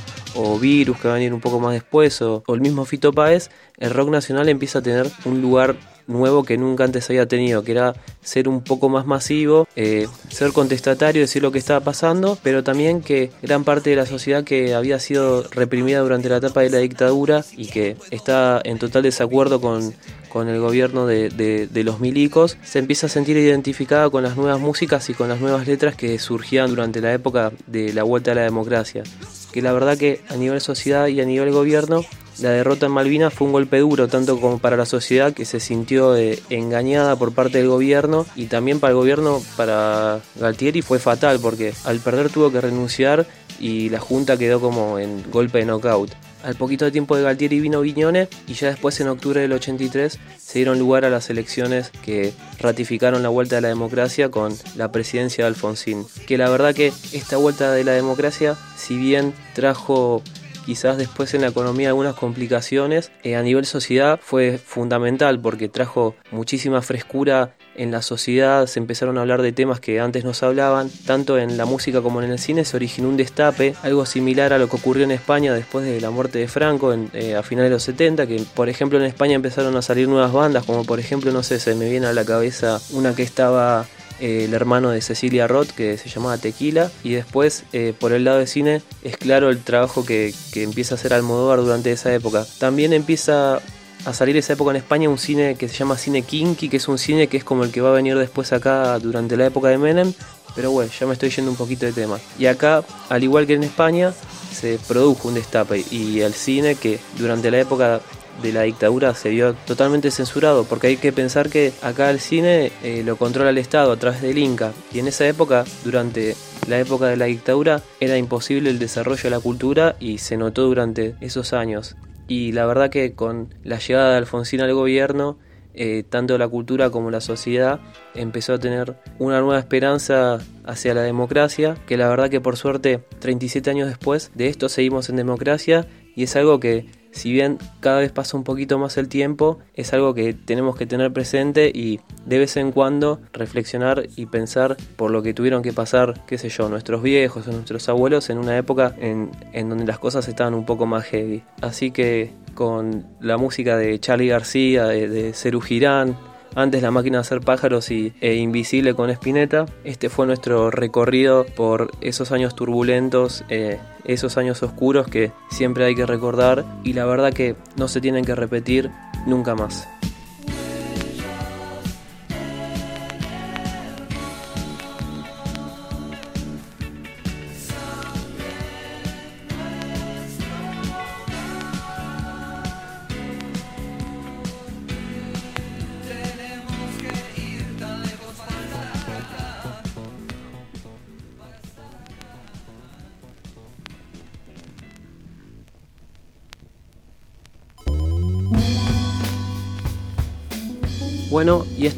Virus, 0.59 0.97
que 0.97 1.07
van 1.07 1.17
a 1.17 1.23
ir 1.23 1.33
un 1.33 1.41
poco 1.41 1.59
más 1.59 1.73
después, 1.73 2.21
o, 2.21 2.43
o 2.47 2.55
el 2.55 2.62
mismo 2.62 2.86
Fito 2.86 3.12
Páez, 3.12 3.49
el 3.77 3.91
rock 3.91 4.09
nacional 4.09 4.49
empieza 4.49 4.79
a 4.79 4.81
tener 4.81 5.07
un 5.25 5.41
lugar 5.41 5.75
nuevo 6.07 6.43
que 6.43 6.57
nunca 6.57 6.83
antes 6.83 7.09
había 7.09 7.27
tenido, 7.27 7.63
que 7.63 7.71
era 7.71 7.93
ser 8.21 8.47
un 8.47 8.61
poco 8.61 8.89
más 8.89 9.05
masivo, 9.05 9.67
eh, 9.75 10.07
ser 10.29 10.51
contestatario, 10.51 11.21
decir 11.21 11.41
lo 11.41 11.51
que 11.51 11.59
estaba 11.59 11.81
pasando, 11.81 12.37
pero 12.41 12.63
también 12.63 13.01
que 13.01 13.31
gran 13.41 13.63
parte 13.63 13.89
de 13.89 13.95
la 13.95 14.05
sociedad 14.05 14.43
que 14.43 14.73
había 14.73 14.99
sido 14.99 15.43
reprimida 15.51 15.99
durante 15.99 16.29
la 16.29 16.37
etapa 16.37 16.61
de 16.61 16.69
la 16.69 16.79
dictadura 16.79 17.43
y 17.55 17.67
que 17.67 17.97
está 18.11 18.61
en 18.63 18.79
total 18.79 19.03
desacuerdo 19.03 19.61
con, 19.61 19.93
con 20.29 20.47
el 20.47 20.59
gobierno 20.59 21.05
de, 21.05 21.29
de, 21.29 21.67
de, 21.67 21.83
los 21.83 21.99
milicos, 21.99 22.57
se 22.63 22.79
empieza 22.79 23.07
a 23.07 23.09
sentir 23.09 23.37
identificada 23.37 24.09
con 24.09 24.23
las 24.23 24.35
nuevas 24.35 24.59
músicas 24.59 25.09
y 25.09 25.13
con 25.13 25.29
las 25.29 25.39
nuevas 25.39 25.67
letras 25.67 25.95
que 25.95 26.17
surgían 26.19 26.69
durante 26.69 27.01
la 27.01 27.13
época 27.13 27.51
de 27.67 27.93
la 27.93 28.03
vuelta 28.03 28.31
a 28.31 28.35
la 28.35 28.41
democracia. 28.41 29.03
Que 29.51 29.61
la 29.61 29.71
verdad 29.73 29.97
que 29.97 30.21
a 30.29 30.35
nivel 30.35 30.59
sociedad 30.61 31.07
y 31.07 31.21
a 31.21 31.25
nivel 31.25 31.51
gobierno 31.51 32.03
la 32.39 32.49
derrota 32.49 32.87
en 32.87 32.91
Malvinas 32.91 33.33
fue 33.33 33.47
un 33.47 33.53
golpe 33.53 33.79
duro, 33.79 34.07
tanto 34.07 34.39
como 34.39 34.59
para 34.59 34.77
la 34.77 34.85
sociedad 34.85 35.33
que 35.33 35.45
se 35.45 35.59
sintió 35.59 36.15
eh, 36.15 36.41
engañada 36.49 37.15
por 37.15 37.33
parte 37.33 37.59
del 37.59 37.67
gobierno 37.67 38.25
y 38.35 38.45
también 38.45 38.79
para 38.79 38.91
el 38.91 38.97
gobierno, 38.97 39.41
para 39.55 40.19
Galtieri 40.35 40.81
fue 40.81 40.99
fatal 40.99 41.39
porque 41.39 41.73
al 41.85 41.99
perder 41.99 42.29
tuvo 42.29 42.51
que 42.51 42.61
renunciar 42.61 43.27
y 43.59 43.89
la 43.89 43.99
Junta 43.99 44.37
quedó 44.37 44.59
como 44.59 44.99
en 44.99 45.23
golpe 45.31 45.59
de 45.59 45.65
knockout. 45.65 46.11
Al 46.43 46.55
poquito 46.55 46.83
de 46.83 46.91
tiempo 46.91 47.15
de 47.15 47.23
Galtieri 47.23 47.61
vino 47.61 47.79
Viñone 47.79 48.27
y 48.47 48.53
ya 48.53 48.67
después 48.67 48.99
en 48.99 49.07
octubre 49.07 49.39
del 49.39 49.53
83 49.53 50.19
se 50.37 50.59
dieron 50.59 50.77
lugar 50.77 51.05
a 51.05 51.09
las 51.09 51.29
elecciones 51.29 51.89
que 52.03 52.33
ratificaron 52.59 53.23
la 53.23 53.29
vuelta 53.29 53.55
de 53.55 53.61
la 53.61 53.69
democracia 53.69 54.29
con 54.29 54.53
la 54.75 54.91
presidencia 54.91 55.45
de 55.45 55.47
Alfonsín. 55.47 56.05
Que 56.27 56.37
la 56.37 56.49
verdad 56.49 56.75
que 56.75 56.91
esta 57.13 57.37
vuelta 57.37 57.71
de 57.71 57.85
la 57.85 57.93
democracia, 57.93 58.57
si 58.75 58.97
bien 58.97 59.33
trajo 59.53 60.21
quizás 60.65 60.97
después 60.97 61.34
en 61.34 61.41
la 61.41 61.47
economía 61.47 61.89
algunas 61.89 62.15
complicaciones, 62.15 63.12
eh, 63.23 63.36
a 63.36 63.41
nivel 63.41 63.65
sociedad 63.65 64.19
fue 64.21 64.58
fundamental 64.58 65.39
porque 65.39 65.69
trajo 65.69 66.15
muchísima 66.32 66.82
frescura 66.82 67.56
en 67.76 67.91
la 67.91 68.02
sociedad, 68.02 68.67
se 68.67 68.80
empezaron 68.80 69.17
a 69.17 69.21
hablar 69.21 69.41
de 69.41 69.52
temas 69.52 69.80
que 69.80 69.99
antes 69.99 70.23
no 70.23 70.34
se 70.34 70.45
hablaban, 70.45 70.89
tanto 71.06 71.38
en 71.38 71.58
la 71.58 71.65
música 71.65 72.02
como 72.02 72.21
en 72.21 72.32
el 72.32 72.39
cine 72.39 72.65
se 72.65 72.76
originó 72.78 73.10
un 73.10 73.17
destape, 73.17 73.73
algo 73.84 74.06
similar 74.06 74.54
a 74.54 74.58
lo 74.58 74.69
que 74.69 74.76
ocurrió 74.76 75.04
en 75.04 75.12
España 75.12 75.54
después 75.54 75.86
de 75.86 75.99
la 75.99 76.12
muerte 76.12 76.39
de 76.39 76.47
Franco 76.47 76.93
en, 76.93 77.10
eh, 77.13 77.36
a 77.36 77.43
finales 77.43 77.69
de 77.69 77.76
los 77.76 77.84
70, 77.84 78.28
que 78.28 78.43
por 78.54 78.69
ejemplo 78.69 78.99
en 78.99 79.06
España 79.06 79.36
empezaron 79.36 79.76
a 79.76 79.82
salir 79.82 80.08
nuevas 80.08 80.32
bandas, 80.32 80.65
como 80.65 80.86
por 80.86 80.99
ejemplo, 80.99 81.32
no 81.32 81.43
sé, 81.43 81.60
se 81.60 81.76
me 81.76 81.89
viene 81.89 82.08
a 82.08 82.13
la 82.13 82.26
cabeza 82.26 82.80
una 82.91 83.15
que 83.15 83.23
estaba 83.23 83.86
eh, 84.19 84.45
el 84.45 84.54
hermano 84.54 84.91
de 84.91 85.02
Cecilia 85.02 85.47
Roth, 85.47 85.71
que 85.71 85.97
se 85.97 86.10
llamaba 86.10 86.38
Tequila, 86.38 86.91
y 87.04 87.13
después 87.13 87.63
eh, 87.73 87.93
por 87.97 88.13
el 88.13 88.23
lado 88.23 88.39
de 88.39 88.47
cine 88.47 88.82
es 89.04 89.17
claro 89.17 89.49
el 89.49 89.63
trabajo 89.63 90.06
que, 90.06 90.34
que 90.52 90.63
empieza 90.63 90.95
a 90.95 90.97
hacer 90.97 91.13
Almodóvar 91.13 91.60
durante 91.60 91.91
esa 91.91 92.13
época. 92.13 92.45
También 92.60 92.93
empieza 92.93 93.62
a 94.06 94.13
salir 94.13 94.36
esa 94.38 94.54
época 94.54 94.71
en 94.71 94.78
España 94.78 95.10
un 95.10 95.17
cine 95.17 95.56
que 95.56 95.67
se 95.67 95.76
llama 95.76 95.97
cine 95.97 96.23
kinky, 96.23 96.69
que 96.69 96.78
es 96.78 96.88
un 96.88 96.97
cine 96.97 97.28
que 97.28 97.38
es 97.38 97.43
como 97.43 97.63
el 97.63 97.71
que 97.71 97.82
va 97.82 97.89
a 97.89 97.93
venir 97.93 98.17
después 98.17 98.52
acá 98.52 98.99
durante 98.99 99.38
la 99.38 99.45
época 99.45 99.69
de 99.69 99.78
Menem, 99.78 100.13
pero 100.56 100.71
bueno, 100.71 100.91
ya 100.97 101.08
me 101.08 101.13
estoy 101.13 101.30
yendo 101.30 101.52
un 101.52 101.58
poquito 101.58 101.86
de 101.86 101.93
tema. 101.93 102.19
Y 102.38 102.45
acá, 102.45 102.84
al 103.10 103.23
igual 103.23 103.47
que 103.47 103.54
en 103.54 103.63
España, 103.63 104.13
se 104.54 104.78
produjo 104.88 105.28
un 105.28 105.36
destape 105.36 105.84
y 105.89 106.19
el 106.19 106.34
cine 106.34 106.76
que 106.76 106.99
durante 107.17 107.49
la 107.49 107.60
época 107.60 108.02
de 108.41 108.51
la 108.51 108.63
dictadura 108.63 109.13
se 109.13 109.29
vio 109.29 109.53
totalmente 109.53 110.11
censurado, 110.11 110.63
porque 110.65 110.87
hay 110.87 110.97
que 110.97 111.11
pensar 111.11 111.49
que 111.49 111.73
acá 111.81 112.09
el 112.09 112.19
cine 112.19 112.71
eh, 112.83 113.03
lo 113.05 113.15
controla 113.15 113.51
el 113.51 113.57
Estado 113.57 113.91
a 113.91 113.97
través 113.97 114.21
del 114.21 114.37
Inca, 114.37 114.73
y 114.93 114.99
en 114.99 115.07
esa 115.07 115.27
época, 115.27 115.65
durante 115.83 116.35
la 116.67 116.79
época 116.79 117.07
de 117.07 117.17
la 117.17 117.25
dictadura, 117.25 117.81
era 117.99 118.17
imposible 118.17 118.69
el 118.69 118.79
desarrollo 118.79 119.23
de 119.23 119.29
la 119.29 119.39
cultura 119.39 119.95
y 119.99 120.17
se 120.17 120.37
notó 120.37 120.63
durante 120.63 121.15
esos 121.21 121.53
años. 121.53 121.95
Y 122.27 122.53
la 122.53 122.65
verdad 122.65 122.89
que 122.89 123.13
con 123.13 123.53
la 123.63 123.79
llegada 123.79 124.11
de 124.11 124.17
Alfonsín 124.17 124.61
al 124.61 124.73
gobierno, 124.73 125.37
eh, 125.75 126.03
tanto 126.07 126.37
la 126.37 126.47
cultura 126.47 126.91
como 126.91 127.09
la 127.09 127.19
sociedad 127.19 127.79
empezó 128.13 128.53
a 128.53 128.59
tener 128.59 128.95
una 129.17 129.41
nueva 129.41 129.59
esperanza 129.59 130.39
hacia 130.65 130.93
la 130.93 131.01
democracia, 131.01 131.75
que 131.87 131.97
la 131.97 132.07
verdad 132.07 132.29
que 132.29 132.39
por 132.39 132.57
suerte 132.57 133.03
37 133.19 133.71
años 133.71 133.87
después 133.87 134.31
de 134.35 134.47
esto 134.47 134.69
seguimos 134.69 135.09
en 135.09 135.15
democracia 135.15 135.87
y 136.15 136.23
es 136.23 136.35
algo 136.35 136.59
que 136.59 136.85
si 137.13 137.32
bien 137.32 137.60
cada 137.80 137.99
vez 137.99 138.12
pasa 138.12 138.36
un 138.36 138.43
poquito 138.43 138.78
más 138.80 138.97
el 138.97 139.08
tiempo, 139.08 139.60
es 139.76 139.93
algo 139.93 140.13
que 140.13 140.34
tenemos 140.34 140.76
que 140.76 140.86
tener 140.86 141.13
presente 141.13 141.71
y 141.73 141.99
de 142.26 142.39
vez 142.39 142.58
en 142.58 142.71
cuando 142.71 143.21
reflexionar 143.32 144.08
y 144.15 144.26
pensar 144.26 144.76
por 144.95 145.12
lo 145.12 145.21
que 145.21 145.34
tuvieron 145.34 145.62
que 145.62 145.73
pasar, 145.73 146.26
qué 146.26 146.38
sé 146.38 146.49
yo, 146.49 146.69
nuestros 146.69 147.02
viejos 147.04 147.47
o 147.47 147.52
nuestros 147.52 147.88
abuelos 147.88 148.30
en 148.30 148.39
una 148.39 148.58
época 148.58 148.95
en, 148.99 149.32
en 149.54 149.69
donde 149.69 149.86
las 149.86 149.99
cosas 149.99 150.28
estaban 150.28 150.54
un 150.54 150.65
poco 150.65 150.86
más 150.86 151.06
heavy. 151.06 151.43
Así 151.62 151.91
que 151.91 152.32
con 152.56 153.06
la 153.19 153.38
música 153.38 153.78
de 153.78 153.99
Charlie 153.99 154.28
García, 154.28 154.86
de, 154.86 155.08
de 155.08 155.62
Girán, 155.62 156.17
antes 156.55 156.81
la 156.81 156.91
máquina 156.91 157.17
de 157.17 157.21
hacer 157.21 157.41
pájaros 157.41 157.91
y 157.91 158.13
e 158.21 158.35
Invisible 158.35 158.93
con 158.93 159.09
Spinetta. 159.09 159.65
Este 159.83 160.09
fue 160.09 160.25
nuestro 160.25 160.71
recorrido 160.71 161.45
por 161.45 161.91
esos 162.01 162.31
años 162.31 162.55
turbulentos, 162.55 163.43
eh, 163.49 163.79
esos 164.05 164.37
años 164.37 164.63
oscuros 164.63 165.07
que 165.07 165.31
siempre 165.49 165.85
hay 165.85 165.95
que 165.95 166.05
recordar 166.05 166.65
y 166.83 166.93
la 166.93 167.05
verdad 167.05 167.33
que 167.33 167.55
no 167.77 167.87
se 167.87 168.01
tienen 168.01 168.25
que 168.25 168.35
repetir 168.35 168.91
nunca 169.25 169.55
más. 169.55 169.87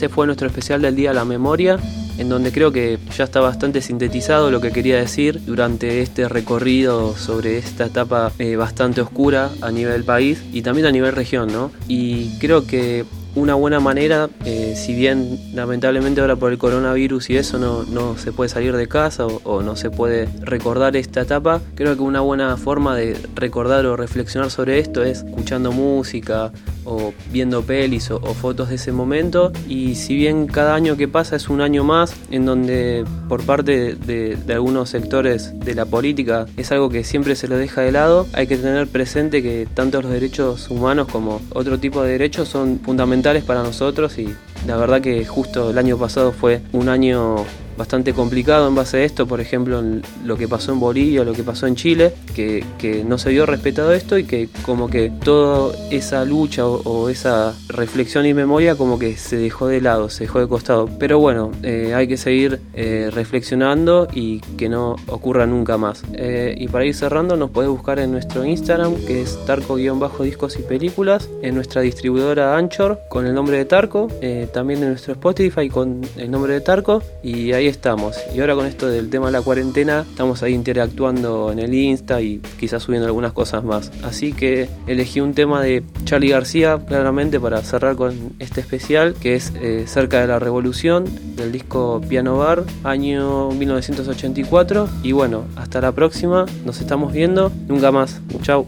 Este 0.05 0.13
fue 0.13 0.27
nuestro 0.27 0.45
especial 0.45 0.83
del 0.83 0.95
Día 0.95 1.09
de 1.09 1.15
la 1.15 1.25
Memoria, 1.25 1.79
en 2.19 2.29
donde 2.29 2.51
creo 2.51 2.71
que 2.71 2.99
ya 3.17 3.23
está 3.23 3.39
bastante 3.39 3.81
sintetizado 3.81 4.51
lo 4.51 4.61
que 4.61 4.71
quería 4.71 4.97
decir 4.97 5.43
durante 5.43 6.03
este 6.03 6.29
recorrido 6.29 7.17
sobre 7.17 7.57
esta 7.57 7.87
etapa 7.87 8.31
eh, 8.37 8.55
bastante 8.55 9.01
oscura 9.01 9.49
a 9.61 9.71
nivel 9.71 10.03
país 10.03 10.43
y 10.53 10.61
también 10.61 10.85
a 10.85 10.91
nivel 10.91 11.13
región, 11.13 11.51
¿no? 11.51 11.71
Y 11.87 12.37
creo 12.37 12.67
que 12.67 13.03
una 13.35 13.53
buena 13.55 13.79
manera, 13.79 14.29
eh, 14.45 14.73
si 14.75 14.93
bien 14.93 15.39
lamentablemente 15.53 16.21
ahora 16.21 16.37
por 16.37 16.51
el 16.51 16.57
coronavirus 16.57 17.29
y 17.29 17.37
eso 17.37 17.59
no, 17.59 18.17
se 18.17 18.31
puede 18.31 18.49
salir 18.49 18.75
de 18.75 18.87
casa 18.87 19.27
o, 19.27 19.41
o, 19.43 19.61
no 19.61 19.75
se 19.75 19.89
puede 19.89 20.27
recordar 20.41 20.95
esta 20.95 21.21
etapa, 21.21 21.61
creo 21.75 21.95
que 21.95 22.01
una 22.01 22.21
buena 22.21 22.55
forma 22.55 22.95
de 22.95 23.17
recordar 23.35 23.85
o 23.85 23.97
reflexionar 23.97 24.51
sobre 24.51 24.79
esto 24.79 25.03
es 25.03 25.23
escuchando 25.23 25.71
música 25.71 26.51
o 26.85 27.13
viendo 27.31 27.63
pelis 27.63 28.09
o, 28.11 28.17
o 28.17 28.33
fotos 28.33 28.69
de 28.69 28.75
ese 28.75 28.91
momento. 28.91 29.51
Y 29.67 29.95
si 29.95 30.15
bien 30.15 30.47
cada 30.47 30.75
año 30.75 30.95
que 30.95 31.07
pasa 31.07 31.35
es 31.35 31.49
un 31.49 31.61
año 31.61 31.83
más 31.83 32.15
en 32.31 32.45
donde 32.45 33.03
por 33.27 33.43
parte 33.43 33.95
de, 33.95 34.37
de 34.37 34.53
algunos 34.53 34.89
sectores 34.89 35.59
de 35.59 35.75
la 35.75 35.85
política 35.85 36.45
es 36.55 36.71
algo 36.71 36.89
que 36.89 37.03
siempre 37.03 37.35
se 37.35 37.47
lo 37.47 37.57
deja 37.57 37.81
de 37.81 37.91
lado, 37.91 38.27
hay 38.33 38.47
que 38.47 38.57
tener 38.57 38.87
presente 38.87 39.41
que 39.41 39.67
tanto 39.73 40.01
los 40.01 40.11
derechos 40.11 40.69
humanos 40.69 41.07
como 41.11 41.41
otro 41.51 41.79
tipo 41.79 42.01
de 42.03 42.11
derechos 42.11 42.47
son 42.47 42.79
fundamentales 42.79 43.24
para 43.25 43.63
nosotros 43.63 44.19
y 44.19 44.35
la 44.67 44.77
verdad 44.77 45.01
que 45.01 45.25
justo 45.25 45.71
el 45.71 45.79
año 45.79 45.97
pasado 45.97 46.31
fue 46.31 46.61
un 46.73 46.89
año 46.89 47.38
bastante 47.77 48.13
complicado 48.13 48.67
en 48.67 48.75
base 48.75 48.97
a 48.97 49.03
esto, 49.03 49.27
por 49.27 49.41
ejemplo, 49.41 49.81
lo 50.23 50.38
que 50.38 50.47
pasó 50.47 50.71
en 50.71 50.79
Bolivia, 50.79 51.23
lo 51.23 51.33
que 51.33 51.43
pasó 51.43 51.67
en 51.67 51.75
Chile, 51.75 52.13
que, 52.33 52.63
que 52.77 53.03
no 53.03 53.17
se 53.17 53.29
vio 53.29 53.45
respetado 53.45 53.93
esto 53.93 54.17
y 54.17 54.23
que 54.23 54.49
como 54.65 54.89
que 54.89 55.11
toda 55.23 55.75
esa 55.91 56.25
lucha 56.25 56.65
o, 56.65 56.81
o, 56.83 57.09
esa 57.09 57.53
reflexión 57.69 58.25
y 58.25 58.33
memoria 58.33 58.75
como 58.75 58.99
que 58.99 59.17
se 59.17 59.38
dejó 59.38 59.67
de 59.67 59.81
lado, 59.81 60.09
se 60.09 60.25
dejó 60.25 60.39
de 60.39 60.47
costado. 60.47 60.89
Pero 60.99 61.19
bueno, 61.19 61.51
eh, 61.63 61.93
hay 61.95 62.07
que 62.07 62.17
seguir 62.17 62.59
eh, 62.73 63.09
reflexionando 63.11 64.07
y 64.13 64.39
que 64.57 64.69
no 64.69 64.95
ocurra 65.07 65.45
nunca 65.45 65.77
más. 65.77 66.03
Eh, 66.13 66.55
y 66.57 66.67
para 66.67 66.85
ir 66.85 66.95
cerrando, 66.95 67.35
nos 67.38 67.51
podés 67.51 67.69
buscar 67.69 67.99
en 67.99 68.11
nuestro 68.11 68.45
Instagram, 68.45 68.95
que 69.05 69.21
es 69.21 69.38
tarco-discos 69.45 70.57
y 70.59 70.63
películas, 70.63 71.29
en 71.41 71.55
nuestra 71.55 71.81
distribuidora 71.81 72.57
Anchor 72.57 72.99
con 73.09 73.25
el 73.25 73.33
nombre 73.33 73.57
de 73.57 73.65
Tarco, 73.65 74.07
también 74.53 74.81
en 74.83 74.89
nuestro 74.89 75.13
Spotify 75.13 75.69
con 75.69 76.01
el 76.17 76.31
nombre 76.31 76.53
de 76.53 76.61
Tarco, 76.61 77.01
y 77.23 77.53
ahí 77.53 77.64
estamos. 77.67 78.15
Y 78.34 78.39
ahora 78.39 78.56
con 78.56 78.65
esto 78.65 78.88
del 78.88 79.10
tema 79.10 79.28
de 79.28 79.32
la 79.32 79.41
cuarentena, 79.41 80.06
estamos 80.10 80.43
ahí 80.43 80.54
interactuando 80.54 81.51
en 81.51 81.60
el 81.60 81.73
Insta 81.73 82.21
y 82.21 82.39
quizás 82.60 82.84
subiendo 82.84 83.08
algunas 83.08 83.34
cosas 83.34 83.63
más. 83.63 83.91
Así 84.04 84.34
que 84.34 84.69
elegí 84.88 85.19
un 85.19 85.34
tema 85.34 85.62
de 85.62 85.84
Charlie 86.04 86.30
García, 86.30 86.80
claramente, 86.88 87.39
para 87.39 87.62
cerrar 87.62 87.95
con 87.95 88.34
este 88.39 88.62
especial, 88.62 89.15
que 89.15 89.36
es 89.36 89.54
eh, 89.56 89.86
Cerca 89.88 90.21
de 90.21 90.28
la 90.28 90.39
Revolución, 90.39 91.06
del 91.36 91.51
disco 91.51 92.01
Piano 92.08 92.38
Bar, 92.38 92.63
año 92.84 93.49
1984. 93.51 94.89
Y 95.04 95.12
bueno, 95.12 95.45
hasta 95.56 95.82
la 95.82 95.91
próxima, 95.91 96.45
nos 96.65 96.82
estamos 96.82 97.13
viendo, 97.13 97.51
nunca 97.67 97.91
más. 97.91 98.21
Chau. 98.41 98.67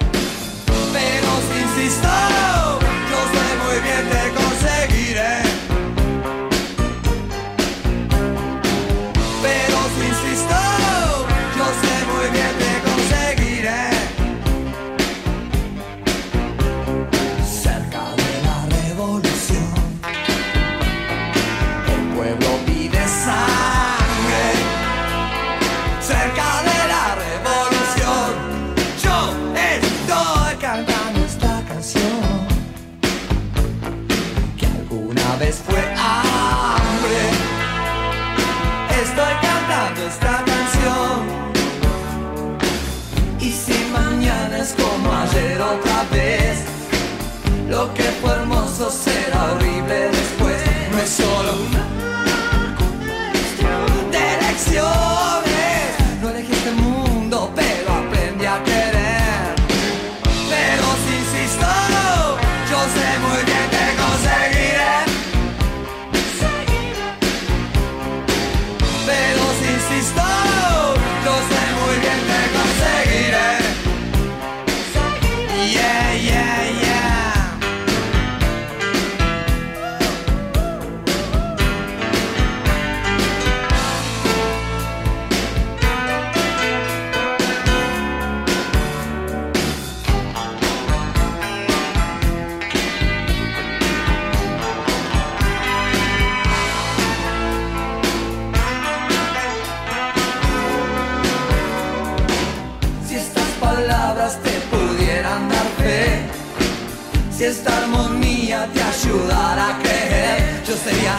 Insisto, 1.91 2.07
yo 3.09 3.17
sé. 3.33 4.40
Vez 35.41 35.59
fue 35.67 35.79
hambre. 35.79 37.19
Estoy 39.01 39.33
cantando 39.41 40.05
esta 40.07 40.40
esta 107.43 107.75
armonía 107.75 108.67
te 108.71 108.81
ayudara 108.81 109.75
a 109.75 109.79
creer, 109.79 110.63
yo 110.67 110.75
sería 110.77 111.17